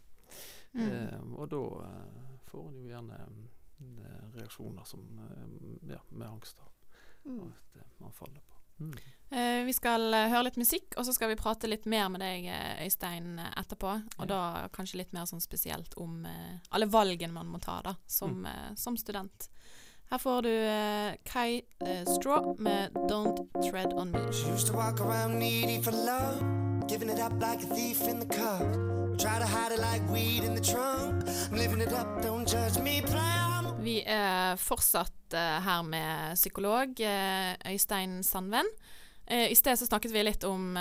Mm. 0.74 0.88
Eh, 0.88 1.20
og 1.36 1.50
da 1.52 1.64
eh, 1.90 2.24
får 2.50 2.70
en 2.70 2.80
jo 2.80 2.90
gjerne 2.94 3.22
eh, 3.28 3.44
reaksjoner 4.36 4.84
som 4.84 5.02
eh, 5.30 5.92
ja, 5.94 6.00
med 6.10 6.28
angst. 6.28 6.58
Da. 6.58 6.64
Mm. 7.26 7.40
Og 7.40 7.48
at 7.52 7.76
eh, 7.82 7.88
man 8.00 8.12
faller 8.12 8.42
på. 8.42 8.52
Mm. 8.80 8.94
Eh, 9.32 9.64
vi 9.66 9.74
skal 9.74 10.14
eh, 10.14 10.28
høre 10.30 10.44
litt 10.50 10.58
musikk, 10.60 10.94
og 10.98 11.06
så 11.08 11.14
skal 11.16 11.30
vi 11.32 11.38
prate 11.40 11.68
litt 11.70 11.86
mer 11.90 12.10
med 12.12 12.20
deg, 12.22 12.46
eh, 12.52 12.84
Øystein, 12.86 13.38
eh, 13.40 13.52
etterpå. 13.62 13.94
Og 14.20 14.28
da 14.28 14.68
kanskje 14.76 15.00
litt 15.00 15.14
mer 15.16 15.26
sånn 15.30 15.42
spesielt 15.44 15.96
om 15.98 16.26
eh, 16.26 16.58
alle 16.72 16.86
valgene 16.92 17.34
man 17.34 17.48
må 17.48 17.62
ta 17.64 17.82
da, 17.82 17.96
som, 18.08 18.42
Mm. 18.44 18.46
eh, 18.52 18.76
som 18.76 18.98
student. 18.98 19.50
Her 20.12 20.20
får 20.22 20.42
du 20.46 20.50
eh, 20.52 21.16
Kai 21.26 21.64
eh, 21.82 22.04
Straw 22.06 22.56
med 22.60 22.92
'Don't 22.94 23.48
Tread 23.70 23.94
On 23.94 24.12
Me'. 24.12 24.28
Used 24.54 24.68
to 24.68 24.74
walk 24.74 25.00
around 25.02 25.40
needy 25.40 25.82
for 25.82 25.92
love, 25.92 26.44
giving 26.88 27.10
it 27.10 27.20
up 27.20 27.34
like 27.42 27.64
a 27.64 27.76
thief 27.76 28.02
in 28.08 28.20
the 28.20 28.28
cup. 28.28 28.62
Try 29.18 29.40
to 29.40 29.46
hide 29.48 29.72
it 29.74 29.80
like 29.80 30.04
weed 30.12 30.44
in 30.44 30.54
the 30.54 30.62
trunk. 30.62 31.24
I'm 31.50 31.58
living 31.58 31.82
it 31.82 31.94
up, 31.94 32.22
don't 32.22 32.46
judge 32.46 32.78
me, 32.84 33.02
play. 33.02 33.55
Vi 33.86 34.00
er 34.02 34.58
fortsatt 34.58 35.36
eh, 35.38 35.58
her 35.62 35.84
med 35.86 36.34
psykolog 36.40 37.00
eh, 37.06 37.54
Øystein 37.70 38.24
Sandven. 38.26 38.66
Eh, 39.26 39.52
I 39.52 39.56
sted 39.56 39.78
så 39.78 39.86
snakket 39.86 40.14
vi 40.14 40.24
litt 40.24 40.46
om 40.48 40.74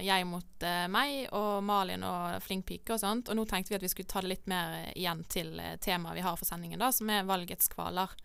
jeg 0.00 0.24
mot 0.28 0.66
meg 0.88 1.28
og 1.36 1.60
Malin 1.64 2.06
og 2.08 2.40
flink 2.44 2.64
pike 2.70 2.96
og 2.96 3.02
sånt, 3.02 3.28
og 3.28 3.36
nå 3.36 3.44
tenkte 3.44 3.74
vi 3.74 3.78
at 3.80 3.84
vi 3.84 3.92
skulle 3.92 4.08
ta 4.08 4.24
det 4.24 4.32
litt 4.32 4.48
mer 4.48 4.88
igjen 4.94 5.20
til 5.28 5.52
temaet 5.84 6.16
vi 6.16 6.24
har 6.24 6.40
for 6.40 6.48
sendingen, 6.48 6.80
da, 6.80 6.88
som 6.96 7.12
er 7.12 7.28
valgets 7.28 7.68
kvaler. 7.72 8.16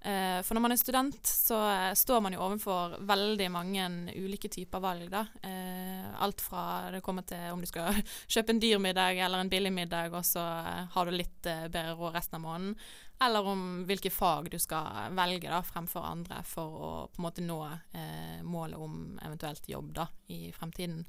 For 0.00 0.56
når 0.56 0.62
man 0.64 0.72
er 0.72 0.78
student, 0.80 1.18
så 1.28 1.58
står 1.92 2.22
man 2.24 2.32
jo 2.32 2.40
overfor 2.40 2.94
veldig 3.04 3.48
mange 3.52 3.84
ulike 4.16 4.48
typer 4.48 4.80
valg. 4.80 5.10
da. 5.12 5.26
Alt 6.24 6.40
fra 6.40 6.62
det 6.94 7.02
kommer 7.04 7.26
til 7.28 7.52
om 7.52 7.60
du 7.60 7.68
skal 7.68 8.00
kjøpe 8.32 8.56
en 8.56 8.62
dyr 8.64 8.80
middag 8.80 9.20
eller 9.20 9.44
en 9.44 9.52
billig 9.52 9.74
middag, 9.76 10.16
og 10.16 10.24
så 10.24 10.40
har 10.94 11.04
du 11.04 11.12
litt 11.12 11.44
bedre 11.44 11.92
råd 12.00 12.16
resten 12.16 12.40
av 12.40 12.46
måneden. 12.46 12.80
Eller 13.22 13.46
om 13.46 13.84
hvilke 13.84 14.10
fag 14.10 14.48
du 14.50 14.58
skal 14.58 15.12
velge 15.12 15.50
da, 15.50 15.60
fremfor 15.62 16.06
andre 16.08 16.40
for 16.48 16.76
å 16.80 16.92
på 17.12 17.20
en 17.20 17.26
måte 17.26 17.44
nå 17.44 17.58
eh, 17.68 18.38
målet 18.46 18.80
om 18.80 19.18
eventuelt 19.20 19.68
jobb 19.68 19.90
da, 19.98 20.06
i 20.32 20.48
fremtiden. 20.56 21.04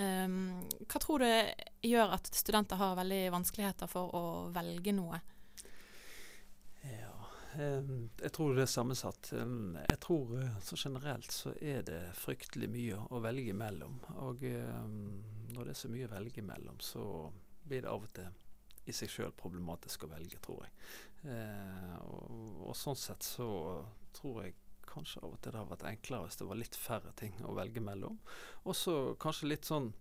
Um, 0.00 0.62
hva 0.86 1.00
tror 1.02 1.24
du 1.24 1.88
gjør 1.90 2.14
at 2.14 2.30
studenter 2.32 2.78
har 2.80 2.94
veldig 2.96 3.24
vanskeligheter 3.34 3.90
for 3.90 4.14
å 4.14 4.22
velge 4.54 4.94
noe? 4.94 5.18
Eh, 7.58 7.90
Jeg 8.22 8.30
tror 8.32 8.54
det 8.54 8.62
er 8.62 8.70
sammensatt. 8.70 9.32
Um, 9.34 9.74
Jeg 9.90 9.98
tror 10.06 10.36
eh, 10.38 10.60
så 10.62 10.78
generelt 10.78 11.34
så 11.34 11.52
er 11.58 11.82
det 11.82 11.98
fryktelig 12.14 12.70
mye 12.70 13.00
å 13.10 13.20
velge 13.26 13.56
mellom. 13.58 13.98
Og 14.22 14.46
når 14.46 15.64
det 15.66 15.74
er 15.74 15.82
så 15.82 15.90
mye 15.90 16.06
å 16.06 16.14
velge 16.14 16.46
mellom, 16.46 16.78
så 16.78 17.02
blir 17.66 17.82
det 17.82 17.90
av 17.90 18.06
og 18.06 18.14
til 18.14 18.30
i 18.88 18.94
seg 18.96 19.10
sjøl 19.12 19.32
problematisk 19.36 20.06
å 20.06 20.10
velge, 20.14 20.38
tror 20.42 20.64
jeg. 20.64 20.72
Eh, 21.28 21.96
og, 22.06 22.68
og 22.70 22.76
sånn 22.78 22.98
sett 22.98 23.26
så 23.26 23.48
tror 24.16 24.44
jeg 24.44 24.56
kanskje 24.90 25.22
av 25.22 25.34
og 25.34 25.40
til 25.42 25.54
det 25.54 25.60
har 25.60 25.68
vært 25.70 25.86
enklere 25.86 26.26
hvis 26.26 26.40
det 26.40 26.46
var 26.48 26.58
litt 26.58 26.78
færre 26.78 27.12
ting 27.18 27.36
å 27.46 27.54
velge 27.58 27.82
mellom. 27.84 28.18
Og 28.64 28.76
så 28.76 28.96
kanskje 29.22 29.52
litt 29.52 29.68
sånn 29.68 29.92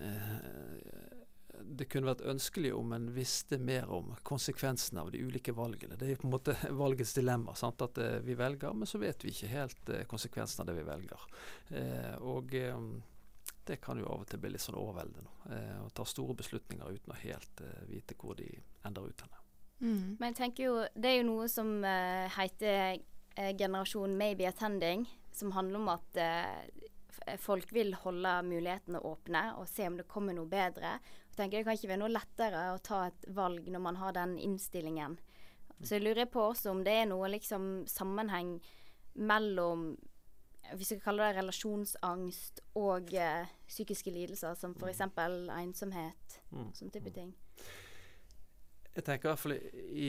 eh, 0.00 1.22
det 1.64 1.88
kunne 1.88 2.10
vært 2.10 2.24
ønskelig 2.28 2.72
om 2.76 2.92
en 2.92 3.08
visste 3.14 3.58
mer 3.58 3.88
om 3.92 4.12
konsekvensene 4.28 5.00
av 5.00 5.10
de 5.12 5.22
ulike 5.24 5.54
valgene. 5.56 5.96
Det 5.96 6.06
er 6.06 6.14
jo 6.14 6.22
på 6.24 6.28
en 6.28 6.34
måte 6.34 6.56
valgets 6.82 7.14
dilemma. 7.16 7.54
Sant? 7.56 7.82
At 7.82 7.98
eh, 8.02 8.18
vi 8.26 8.36
velger, 8.38 8.76
men 8.76 8.90
så 8.90 9.00
vet 9.02 9.24
vi 9.24 9.32
ikke 9.32 9.52
helt 9.52 9.92
eh, 9.92 10.04
konsekvensene 10.10 10.64
av 10.64 10.70
det 10.70 10.76
vi 10.80 10.86
velger. 10.90 11.26
Eh, 11.80 12.14
og 12.20 12.54
eh, 12.54 12.76
det 13.66 13.80
kan 13.82 13.98
jo 13.98 14.10
av 14.12 14.22
og 14.22 14.30
til 14.30 14.42
bli 14.42 14.52
litt 14.54 14.62
sånn 14.62 14.78
overveldende. 14.78 15.32
Eh, 15.50 15.74
å 15.86 15.90
ta 15.96 16.06
store 16.06 16.36
beslutninger 16.38 16.98
uten 16.98 17.14
å 17.14 17.20
helt 17.24 17.64
eh, 17.64 17.82
vite 17.90 18.18
hvor 18.20 18.36
de 18.38 18.50
ender 18.86 19.08
ut 19.08 19.26
henne. 19.26 19.45
Men 20.16 20.30
jeg 20.30 20.38
tenker 20.38 20.64
jo 20.64 20.74
Det 20.96 21.10
er 21.10 21.18
jo 21.18 21.28
noe 21.28 21.48
som 21.52 21.68
uh, 21.84 22.24
heter 22.38 22.96
uh, 23.36 23.52
generasjon 23.58 24.16
maybe 24.16 24.48
attending, 24.48 25.04
som 25.32 25.52
handler 25.52 25.82
om 25.82 25.90
at 25.92 26.20
uh, 26.20 27.36
folk 27.42 27.72
vil 27.74 27.92
holde 28.04 28.32
mulighetene 28.46 29.02
åpne 29.04 29.44
og 29.58 29.68
se 29.68 29.88
om 29.88 29.98
det 29.98 30.08
kommer 30.08 30.36
noe 30.36 30.48
bedre. 30.48 30.96
Jeg 31.32 31.40
tenker 31.40 31.58
Det 31.58 31.68
kan 31.68 31.78
ikke 31.78 31.92
være 31.92 32.02
noe 32.04 32.14
lettere 32.14 32.66
å 32.72 32.82
ta 32.84 33.06
et 33.10 33.30
valg 33.36 33.68
når 33.68 33.84
man 33.84 34.00
har 34.00 34.16
den 34.16 34.36
innstillingen. 34.40 35.18
Så 35.82 35.98
jeg 35.98 36.06
lurer 36.06 36.28
på 36.30 36.40
også 36.40 36.72
om 36.72 36.84
det 36.86 36.94
er 37.02 37.08
noe 37.10 37.28
liksom 37.28 37.84
sammenheng 37.90 38.56
mellom 39.16 39.90
hvis 40.74 40.96
vi 40.96 41.02
kaller 41.04 41.28
det 41.30 41.42
relasjonsangst 41.44 42.62
og 42.80 43.12
psykiske 43.68 44.10
lidelser, 44.10 44.56
som 44.58 44.72
f.eks. 44.74 45.04
ensomhet. 45.06 46.38
Mm. 46.50 46.72
Sånn 46.74 46.90
type 46.90 47.12
ting. 47.14 47.30
Jeg 48.96 49.04
tenker 49.04 49.28
i 49.28 49.32
hvert 49.32 49.40
fall 49.42 49.52
i, 49.52 50.06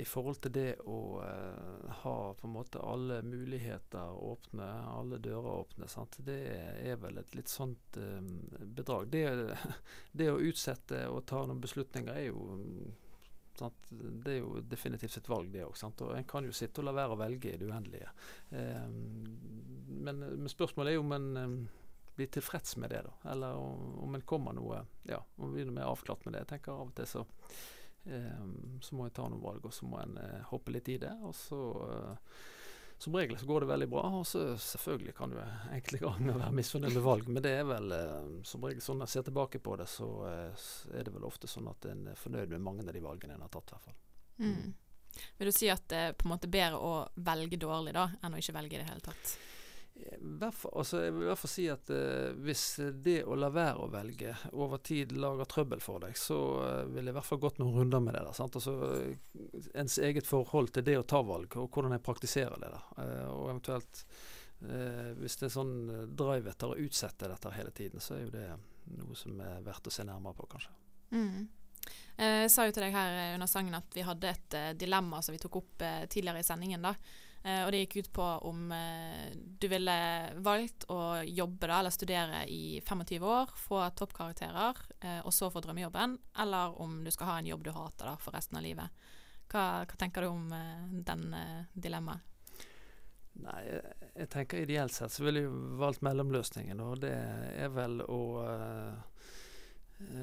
i, 0.00 0.04
forhold 0.10 0.40
til 0.42 0.52
det 0.56 0.70
å 0.90 0.98
eh, 1.22 1.90
ha 2.00 2.14
på 2.34 2.48
en 2.48 2.54
måte 2.56 2.80
alle 2.82 3.20
muligheter 3.22 4.10
åpne, 4.10 4.66
alle 4.90 5.20
dører 5.22 5.60
åpne, 5.60 5.86
sant? 5.90 6.18
det 6.26 6.40
er 6.82 6.98
vel 6.98 7.20
et 7.22 7.36
litt 7.38 7.52
sånt 7.52 7.98
eh, 8.00 8.18
bedrag. 8.58 9.06
Det, 9.12 9.22
det 10.18 10.32
å 10.32 10.42
utsette 10.42 11.04
og 11.12 11.22
ta 11.30 11.44
noen 11.46 11.62
beslutninger 11.62 12.14
er 12.14 12.28
jo 12.32 12.60
Sant? 13.54 13.86
Det 13.86 14.32
er 14.32 14.40
jo 14.40 14.56
definitivt 14.66 15.14
et 15.20 15.28
valg, 15.30 15.52
det 15.54 15.60
òg. 15.62 15.76
Og 16.02 16.08
en 16.16 16.24
kan 16.26 16.42
jo 16.42 16.50
sitte 16.50 16.82
og 16.82 16.88
la 16.88 16.94
være 16.96 17.14
å 17.14 17.18
velge 17.20 17.52
i 17.52 17.58
det 17.60 17.68
uendelige. 17.70 18.08
Eh, 18.50 18.88
men, 18.90 20.24
men 20.24 20.50
spørsmålet 20.50 20.90
er 20.90 20.98
jo 20.98 21.04
om 21.04 21.14
en 21.14 21.68
blir 22.14 22.26
tilfreds 22.34 22.76
med 22.82 22.90
det, 22.90 23.04
da. 23.06 23.14
Eller 23.30 23.54
om, 23.54 23.94
om 24.08 24.14
en 24.14 24.26
kommer 24.26 24.52
noe 24.58 24.82
Ja, 25.06 25.22
om 25.36 25.54
vi 25.54 25.62
er 25.62 25.86
avklart 25.86 26.26
med 26.26 26.34
det. 26.34 26.44
Jeg 26.44 26.52
tenker 26.56 26.74
av 26.74 26.90
og 26.90 26.94
til 26.98 27.08
så 27.10 27.24
eh, 28.06 28.44
så 28.80 28.98
må 28.98 29.06
en 29.06 29.14
ta 29.14 29.28
noen 29.28 29.42
valg, 29.42 29.64
og 29.64 29.74
så 29.74 29.88
må 29.88 30.00
en 30.02 30.18
eh, 30.20 30.42
hoppe 30.50 30.74
litt 30.74 30.90
i 30.92 30.98
det. 31.02 31.12
Og 31.24 31.34
så 31.36 31.60
eh, 31.88 32.36
som 32.98 33.16
regel 33.16 33.36
så 33.38 33.48
går 33.48 33.64
det 33.64 33.70
veldig 33.72 33.88
bra. 33.90 34.04
Og 34.20 34.26
så 34.26 34.44
selvfølgelig 34.60 35.16
kan 35.18 35.34
du 35.34 35.40
enkelte 35.40 36.04
ganger 36.04 36.38
være 36.38 36.58
misfornøyd 36.60 36.94
med 36.94 37.06
valg, 37.08 37.28
men 37.28 37.44
det 37.44 37.56
er 37.58 37.66
vel 37.68 37.96
eh, 37.96 38.30
som 38.46 38.64
regel 38.64 38.84
sånn 38.84 39.02
når 39.02 39.10
jeg 39.10 39.16
ser 39.16 39.28
tilbake 39.30 39.60
på 39.64 39.76
det, 39.80 39.88
så 39.90 40.08
er 40.28 41.04
det 41.04 41.14
vel 41.14 41.28
ofte 41.28 41.50
sånn 41.50 41.68
at 41.72 41.90
en 41.90 42.08
er 42.14 42.20
fornøyd 42.20 42.54
med 42.54 42.64
mange 42.64 42.86
av 42.86 42.94
de 42.94 43.04
valgene 43.04 43.36
en 43.36 43.46
har 43.46 43.52
tatt, 43.52 43.72
i 43.72 43.76
hvert 43.76 43.88
fall. 43.90 44.00
Mm. 44.44 44.74
Vil 45.38 45.50
du 45.50 45.54
si 45.54 45.68
at 45.70 45.84
det 45.90 45.98
er 46.08 46.14
på 46.18 46.26
en 46.26 46.34
måte 46.34 46.50
bedre 46.50 46.78
å 46.82 46.94
velge 47.14 47.58
dårlig 47.60 47.94
da, 47.94 48.08
enn 48.22 48.34
å 48.34 48.40
ikke 48.40 48.56
velge 48.56 48.78
i 48.78 48.80
det 48.82 48.88
hele 48.88 49.04
tatt? 49.04 49.36
Altså 49.94 51.04
jeg 51.04 51.14
vil 51.14 51.22
i 51.22 51.28
hvert 51.28 51.38
fall 51.38 51.52
si 51.52 51.64
at 51.70 51.90
eh, 51.94 52.32
hvis 52.42 52.62
det 53.04 53.20
å 53.30 53.36
la 53.38 53.50
være 53.54 53.84
å 53.84 53.90
velge 53.92 54.32
over 54.52 54.80
tid 54.82 55.12
lager 55.14 55.46
trøbbel 55.46 55.82
for 55.84 56.02
deg, 56.02 56.16
så 56.18 56.38
uh, 56.58 56.82
ville 56.90 57.08
jeg 57.08 57.14
i 57.14 57.18
hvert 57.18 57.28
fall 57.28 57.42
gått 57.44 57.60
noen 57.62 57.76
runder 57.78 58.02
med 58.02 58.16
det. 58.16 58.24
der, 58.26 58.34
sant? 58.34 58.58
Altså 58.58 58.74
eh, 58.90 59.60
Ens 59.80 59.98
eget 60.02 60.26
forhold 60.26 60.72
til 60.74 60.86
det 60.86 60.96
å 60.98 61.06
ta 61.06 61.22
valg, 61.22 61.54
og 61.60 61.70
hvordan 61.70 61.94
jeg 61.94 62.02
praktiserer 62.04 62.58
det. 62.58 62.72
der, 62.74 62.86
eh, 63.04 63.26
og 63.30 63.50
eventuelt 63.52 64.04
eh, 64.66 65.10
Hvis 65.20 65.38
det 65.40 65.48
er 65.48 65.54
sånn 65.60 65.74
eh, 65.94 66.06
drive 66.10 66.50
etter 66.50 66.72
å 66.74 66.78
utsette 66.86 67.30
dette 67.30 67.54
hele 67.54 67.70
tiden, 67.70 68.02
så 68.02 68.16
er 68.18 68.24
jo 68.26 68.32
det 68.34 68.48
noe 68.98 69.14
som 69.16 69.38
er 69.40 69.62
verdt 69.64 69.86
å 69.86 69.94
se 69.94 70.04
nærmere 70.04 70.36
på, 70.40 70.48
kanskje. 70.56 70.74
Mm. 71.14 71.44
Eh, 72.16 72.40
Jeg 72.44 72.50
sa 72.52 72.66
jo 72.66 72.74
til 72.74 72.86
deg 72.88 72.96
her 72.96 73.20
eh, 73.20 73.34
under 73.36 73.50
sangen 73.50 73.78
at 73.78 73.94
vi 73.94 74.04
hadde 74.06 74.32
et 74.34 74.58
eh, 74.58 74.72
dilemma 74.78 75.22
som 75.22 75.36
vi 75.36 75.40
tok 75.42 75.60
opp 75.62 75.86
eh, 75.86 76.02
tidligere 76.10 76.42
i 76.42 76.46
sendingen. 76.46 76.82
da. 76.82 76.94
Eh, 77.44 77.60
og 77.66 77.72
det 77.72 77.82
gikk 77.82 77.96
ut 77.96 78.12
på 78.16 78.26
om 78.48 78.72
eh, 78.72 79.32
du 79.36 79.68
ville 79.68 79.96
valgt 80.40 80.86
å 80.88 81.20
jobbe 81.28 81.68
da, 81.68 81.78
eller 81.82 81.92
studere 81.92 82.44
i 82.48 82.80
25 82.80 83.26
år, 83.28 83.52
få 83.60 83.82
toppkarakterer, 84.00 84.80
eh, 85.00 85.20
og 85.20 85.34
så 85.36 85.50
få 85.52 85.60
drømmejobben, 85.60 86.16
eller 86.40 86.78
om 86.80 87.02
du 87.04 87.12
skal 87.12 87.28
ha 87.28 87.38
en 87.38 87.50
jobb 87.52 87.66
du 87.66 87.74
hater 87.76 88.08
da, 88.08 88.16
for 88.16 88.32
resten 88.32 88.60
av 88.60 88.64
livet. 88.64 89.04
Hva, 89.52 89.84
hva 89.84 89.98
tenker 90.00 90.24
du 90.24 90.32
om 90.32 90.48
den 91.04 91.26
dilemmaet? 91.76 92.30
Nei, 93.42 93.60
jeg, 93.66 94.10
jeg 94.14 94.30
tenker 94.30 94.62
ideelt 94.62 94.94
sett 94.94 95.12
så 95.12 95.24
ville 95.26 95.42
jeg 95.42 95.54
valgt 95.80 96.04
mellomløsningen, 96.06 96.80
og 96.80 97.00
det 97.02 97.12
er 97.12 97.72
vel 97.74 97.98
å 98.06 98.20
eh, 98.46 99.13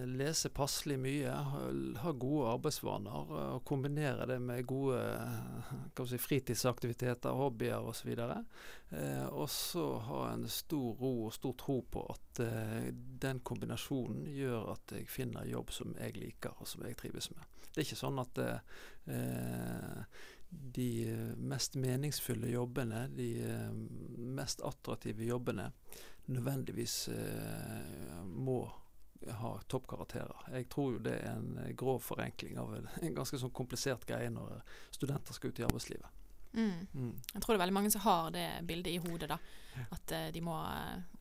lese 0.05 0.49
passelig 0.49 0.97
mye, 0.99 1.31
ha, 1.31 2.11
gode 2.11 2.49
arbeidsvaner 2.51 3.31
eh, 3.37 3.53
og 3.55 3.63
kombinere 3.67 4.27
det 4.29 4.37
med 4.43 4.65
gode 4.67 4.99
eh, 4.99 5.71
si, 6.09 6.19
fritidsaktiviteter, 6.19 7.31
hobbyer 7.37 7.87
osv. 7.91 8.11
Eh, 8.11 9.25
og 9.29 9.47
så 9.49 9.85
ha 10.09 10.25
en 10.33 10.43
stor 10.51 10.99
ro 10.99 11.13
og 11.29 11.35
stor 11.35 11.55
tro 11.59 11.79
på 11.87 12.03
at 12.11 12.43
eh, 12.43 12.91
den 12.91 13.39
kombinasjonen 13.47 14.27
gjør 14.35 14.73
at 14.75 14.97
jeg 14.97 15.07
finner 15.09 15.47
jobb 15.49 15.71
som 15.73 15.95
jeg 15.99 16.19
liker 16.19 16.59
og 16.59 16.69
som 16.69 16.85
jeg 16.85 16.99
trives 16.99 17.31
med. 17.35 17.47
Det 17.71 17.79
er 17.79 17.87
ikke 17.87 18.01
sånn 18.03 18.21
at 18.21 18.43
eh, 18.43 20.05
de 20.51 20.91
mest 21.39 21.79
meningsfulle 21.79 22.51
jobbene, 22.51 23.05
de 23.15 23.31
eh, 23.47 23.71
mest 24.35 24.61
attraktive 24.67 25.23
jobbene, 25.29 25.71
nødvendigvis 26.31 27.07
eh, 27.15 28.19
må 28.27 28.65
ha 29.29 29.51
toppkarakterer. 29.67 30.47
Jeg 30.55 30.69
tror 30.69 30.95
jo 30.95 31.03
det 31.05 31.17
er 31.19 31.35
en 31.35 31.57
eh, 31.61 31.73
grov 31.77 31.99
forenkling 32.05 32.57
av 32.59 32.73
en, 32.75 32.87
en 33.01 33.15
ganske 33.15 33.37
sånn 33.37 33.53
komplisert 33.53 34.05
greie 34.09 34.31
når 34.33 34.61
studenter 34.91 35.37
skal 35.37 35.51
ut 35.53 35.61
i 35.61 35.67
arbeidslivet. 35.67 36.17
Mm. 36.53 36.87
Mm. 36.93 37.11
Jeg 37.33 37.41
tror 37.41 37.53
det 37.53 37.57
er 37.57 37.63
veldig 37.63 37.77
mange 37.77 37.91
som 37.93 38.03
har 38.03 38.31
det 38.35 38.47
bildet 38.67 38.93
i 38.93 39.01
hodet, 39.03 39.29
da. 39.31 39.37
At 39.93 40.11
eh, 40.15 40.29
de 40.33 40.41
må, 40.43 40.57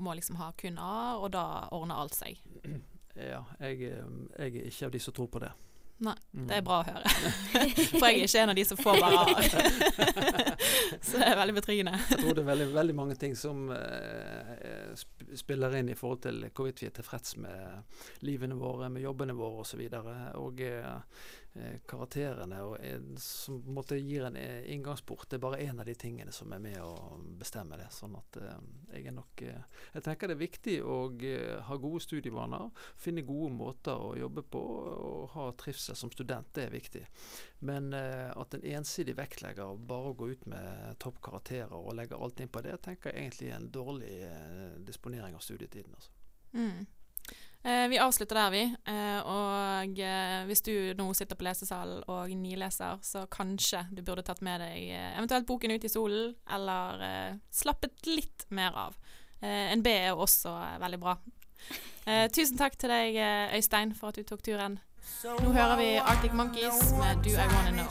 må 0.03 0.15
liksom 0.19 0.41
ha 0.41 0.51
kun 0.59 0.81
A, 0.83 1.17
og 1.21 1.31
da 1.37 1.45
ordner 1.77 2.01
alt 2.03 2.17
seg. 2.19 2.41
Ja, 3.15 3.45
jeg, 3.61 3.83
eh, 3.91 4.15
jeg 4.39 4.55
er 4.55 4.71
ikke 4.71 4.89
av 4.89 4.95
de 4.97 5.03
som 5.03 5.15
tror 5.17 5.31
på 5.31 5.43
det. 5.43 5.53
Nei, 6.01 6.15
Mm. 6.33 6.47
det 6.49 6.57
er 6.57 6.63
bra 6.65 6.79
å 6.81 6.85
høre. 6.87 7.11
For 8.01 8.07
jeg 8.09 8.21
er 8.23 8.29
ikke 8.29 8.41
en 8.41 8.53
av 8.53 8.57
de 8.57 8.65
som 8.65 8.79
får 8.81 9.01
bare 9.03 9.19
A. 9.21 9.25
Så 11.07 11.19
det 11.21 11.27
er 11.27 11.37
veldig 11.37 11.57
betryggende. 11.59 11.99
Jeg 12.09 12.21
tror 12.23 12.37
det 12.39 12.43
er 12.45 12.49
veldig, 12.49 12.69
veldig 12.75 12.95
mange 12.97 13.17
ting 13.21 13.35
som 13.37 13.67
eh, 13.75 14.95
spiller 15.37 15.77
inn 15.77 15.91
i 15.93 15.97
forhold 15.99 16.23
til 16.25 16.41
hvorvidt 16.49 16.81
vi 16.85 16.89
er 16.89 16.95
tilfreds 16.97 17.37
med 17.43 18.25
livene 18.25 18.57
våre, 18.57 18.89
med 18.93 19.05
jobbene 19.05 19.37
våre 19.37 19.65
osv. 19.67 19.83
Og, 19.91 20.09
så 20.09 20.41
og 20.41 20.63
eh, 20.65 21.21
karakterene 21.87 22.61
og, 22.63 22.77
eh, 22.81 23.01
som 23.19 23.59
på 23.63 23.69
en 23.69 23.75
måte 23.75 23.99
gir 23.99 24.25
en 24.27 24.37
eh, 24.37 24.71
inngangsport. 24.73 25.29
Det 25.29 25.39
er 25.39 25.43
bare 25.43 25.59
én 25.65 25.81
av 25.81 25.87
de 25.89 25.95
tingene 25.99 26.33
som 26.33 26.53
er 26.55 26.63
med 26.63 26.79
å 26.83 27.19
bestemme 27.41 27.79
det. 27.81 27.89
Sånn 27.95 28.15
at 28.19 28.39
eh, 28.39 28.61
jeg 28.95 29.09
er 29.11 29.17
nok 29.17 29.43
eh, 29.43 29.65
Jeg 29.97 30.05
tenker 30.07 30.31
det 30.31 30.37
er 30.37 30.45
viktig 30.45 30.77
å 30.87 30.99
eh, 31.27 31.57
ha 31.67 31.79
gode 31.83 32.03
studievaner, 32.05 32.71
finne 32.97 33.27
gode 33.27 33.51
måter 33.57 33.99
å 33.99 34.15
jobbe 34.19 34.47
på 34.47 34.61
og 34.61 35.27
ha 35.35 35.49
trivsel 35.59 35.99
som 35.99 36.13
student. 36.15 36.53
Det 36.55 36.69
er 36.69 36.75
viktig. 36.75 37.05
Men 37.67 37.91
eh, 37.99 38.31
at 38.31 38.55
en 38.55 38.69
ensidig 38.77 39.17
vektlegger 39.19 39.75
bare 39.91 40.15
å 40.15 40.17
gå 40.19 40.31
ut 40.31 40.47
med 40.51 40.95
toppkarakterer 41.03 41.75
og 41.75 41.97
legger 41.99 42.23
alt 42.23 42.41
inn 42.41 42.53
på 42.53 42.63
det, 42.65 42.79
tenker 42.85 43.11
jeg 43.11 43.27
egentlig 43.27 43.51
er 43.51 43.59
en 43.59 43.71
dårlig 43.75 44.15
eh, 44.29 44.81
disponering 44.87 45.35
av 45.35 45.43
studietiden. 45.45 45.99
Altså. 45.99 46.15
Mm. 46.55 46.87
Eh, 47.63 47.89
vi 47.89 47.99
avslutter 47.99 48.35
der, 48.35 48.51
vi. 48.51 48.63
Eh, 48.89 49.21
og 49.29 49.99
eh, 50.01 50.45
hvis 50.49 50.63
du 50.65 50.73
nå 50.97 51.11
sitter 51.17 51.37
på 51.37 51.45
lesesalen 51.45 52.01
og 52.09 52.33
nileser, 52.33 53.01
så 53.05 53.27
kanskje 53.31 53.85
du 53.93 54.01
burde 54.03 54.25
tatt 54.25 54.41
med 54.45 54.63
deg 54.65 54.89
eventuelt 54.95 55.49
boken 55.49 55.75
ut 55.77 55.85
i 55.85 55.93
solen, 55.93 56.35
eller 56.49 57.37
slappet 57.53 58.07
litt 58.09 58.47
mer 58.49 58.77
av. 58.89 58.97
En 59.41 59.81
B 59.81 59.89
er 59.89 60.11
jo 60.11 60.21
også 60.27 60.53
veldig 60.83 60.99
bra. 61.01 61.15
Tusen 62.33 62.59
takk 62.61 62.77
til 62.81 62.93
deg, 62.93 63.17
Øystein, 63.57 63.95
for 63.97 64.13
at 64.13 64.21
du 64.21 64.25
tok 64.29 64.43
turen. 64.45 64.77
Nå 65.25 65.53
hører 65.55 65.77
vi 65.81 65.89
Arctic 65.97 66.37
Monkeys 66.37 66.93
med 66.99 67.25
Do 67.25 67.33
I 67.33 67.47
Wanna 67.55 67.73
Know. 67.73 67.89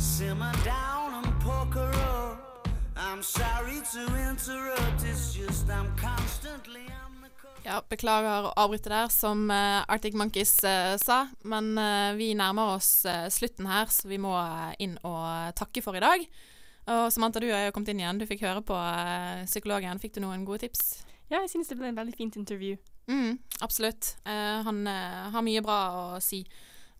Simmer 0.00 0.52
down 0.64 1.20
and 1.20 1.28
poker 1.44 1.92
up. 2.08 2.68
I'm 2.96 3.22
sorry 3.22 3.80
to 3.92 4.02
interrupt, 4.28 5.04
it's 5.04 5.34
just 5.34 5.68
I'm 5.68 5.92
constantly 5.96 6.88
Ja, 7.64 7.80
beklager 7.88 8.48
å 8.48 8.52
avbryte 8.58 8.90
der, 8.92 9.10
som 9.12 9.44
eh, 9.52 9.82
Arctic 9.92 10.16
Monkeys 10.16 10.52
eh, 10.64 10.94
sa. 11.00 11.26
Men 11.44 11.74
eh, 11.78 12.12
vi 12.16 12.30
nærmer 12.38 12.76
oss 12.78 13.04
slutten 13.34 13.68
her, 13.68 13.90
så 13.92 14.08
vi 14.08 14.20
må 14.20 14.32
inn 14.80 14.96
og 15.04 15.52
takke 15.58 15.84
for 15.84 15.98
i 15.98 16.02
dag. 16.02 16.24
Og 16.90 17.10
Samantha, 17.12 17.42
du 17.42 17.50
har 17.52 17.68
jo 17.68 17.74
kommet 17.76 17.92
inn 17.92 18.00
igjen. 18.00 18.18
Du 18.18 18.26
fikk 18.26 18.42
høre 18.46 18.64
på 18.66 18.76
psykologen. 19.46 20.00
Fikk 20.02 20.16
du 20.16 20.24
noen 20.24 20.46
gode 20.48 20.64
tips? 20.64 21.04
Ja, 21.30 21.42
jeg 21.44 21.52
synes 21.52 21.68
det 21.70 21.76
ble 21.78 21.92
en 21.92 22.00
veldig 22.00 22.16
fint 22.18 22.38
intervju. 22.40 22.80
Mm, 23.10 23.36
absolutt. 23.62 24.16
Uh, 24.24 24.64
han 24.66 24.80
uh, 24.88 25.28
har 25.30 25.44
mye 25.46 25.62
bra 25.62 25.78
å 25.94 26.04
si. 26.24 26.40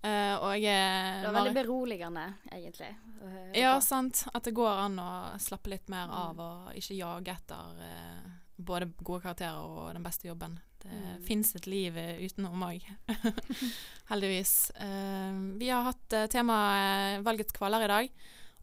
Uh, 0.04 0.36
og 0.36 0.52
jeg 0.60 1.24
Det 1.24 1.26
var 1.26 1.38
veldig 1.40 1.56
beroligende, 1.56 2.26
egentlig. 2.52 2.92
Ja, 3.56 3.72
sant. 3.82 4.22
At 4.30 4.46
det 4.46 4.54
går 4.54 4.84
an 4.84 5.00
å 5.02 5.10
slappe 5.42 5.72
litt 5.72 5.90
mer 5.90 6.12
av 6.14 6.38
og 6.38 6.70
ikke 6.78 7.00
jage 7.00 7.34
etter 7.34 7.82
både 8.66 8.90
gode 9.04 9.22
karakterer 9.24 9.60
og 9.60 9.92
den 9.96 10.04
beste 10.06 10.28
jobben. 10.28 10.58
Det 10.80 10.90
Mm. 10.90 11.22
fins 11.26 11.50
et 11.54 11.66
liv 11.68 11.96
eh, 12.00 12.22
utenom 12.24 12.62
òg, 12.64 12.80
heldigvis. 14.10 14.70
Uh, 14.80 15.58
vi 15.60 15.68
har 15.68 15.84
hatt 15.90 16.14
uh, 16.16 16.26
temaet 16.32 17.20
valgets 17.26 17.52
kvaler 17.52 17.84
i 17.84 17.90
dag. 17.90 18.08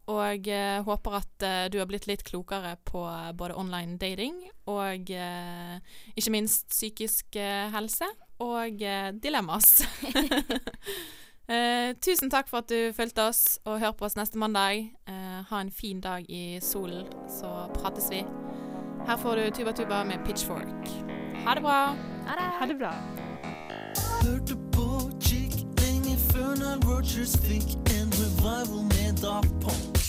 Og 0.08 0.46
uh, 0.48 0.78
håper 0.88 1.16
at 1.18 1.42
eh, 1.44 1.66
du 1.68 1.76
har 1.78 1.86
blitt 1.86 2.06
litt 2.08 2.22
klokere 2.24 2.78
på 2.88 3.02
eh, 3.04 3.32
både 3.36 3.54
online 3.60 3.98
dating 4.00 4.38
og 4.66 5.10
eh, 5.12 5.74
ikke 6.16 6.32
minst 6.32 6.70
psykisk 6.72 7.36
eh, 7.36 7.68
helse 7.74 8.08
og 8.40 8.80
eh, 8.82 9.12
dilemmas. 9.12 9.74
Eh, 11.48 11.94
tusen 12.04 12.28
takk 12.28 12.44
for 12.50 12.60
at 12.60 12.68
du 12.68 12.90
fulgte 12.92 13.24
oss, 13.30 13.56
og 13.64 13.78
hør 13.80 13.94
på 13.96 14.04
oss 14.04 14.18
neste 14.18 14.36
mandag. 14.36 14.90
Eh, 15.08 15.38
ha 15.48 15.60
en 15.64 15.70
fin 15.72 15.96
dag 16.04 16.26
i 16.28 16.58
solen, 16.60 17.08
så 17.38 17.54
prates 17.72 18.10
vi. 18.12 18.20
Her 19.06 19.16
får 19.16 19.36
du 19.36 19.50
Tuba 19.50 19.72
Tuba 19.72 20.04
med 20.04 20.18
Pitchfork. 20.26 20.88
Ha 21.46 21.54
det 21.54 21.62
bra. 21.62 21.94
Ha 22.60 22.66
det 22.66 22.78
bra. 22.78 22.92
Hørte 24.22 24.56
på 24.72 25.10
Chick 25.20 25.54
lenge 25.80 26.16
før 26.32 26.54
Nile 26.54 26.78
Rogers 26.86 27.36
fikk 27.46 27.76
en 27.96 28.12
revival 28.12 28.84
med 28.84 29.22
Daft 29.22 29.54
Punk. 29.62 30.07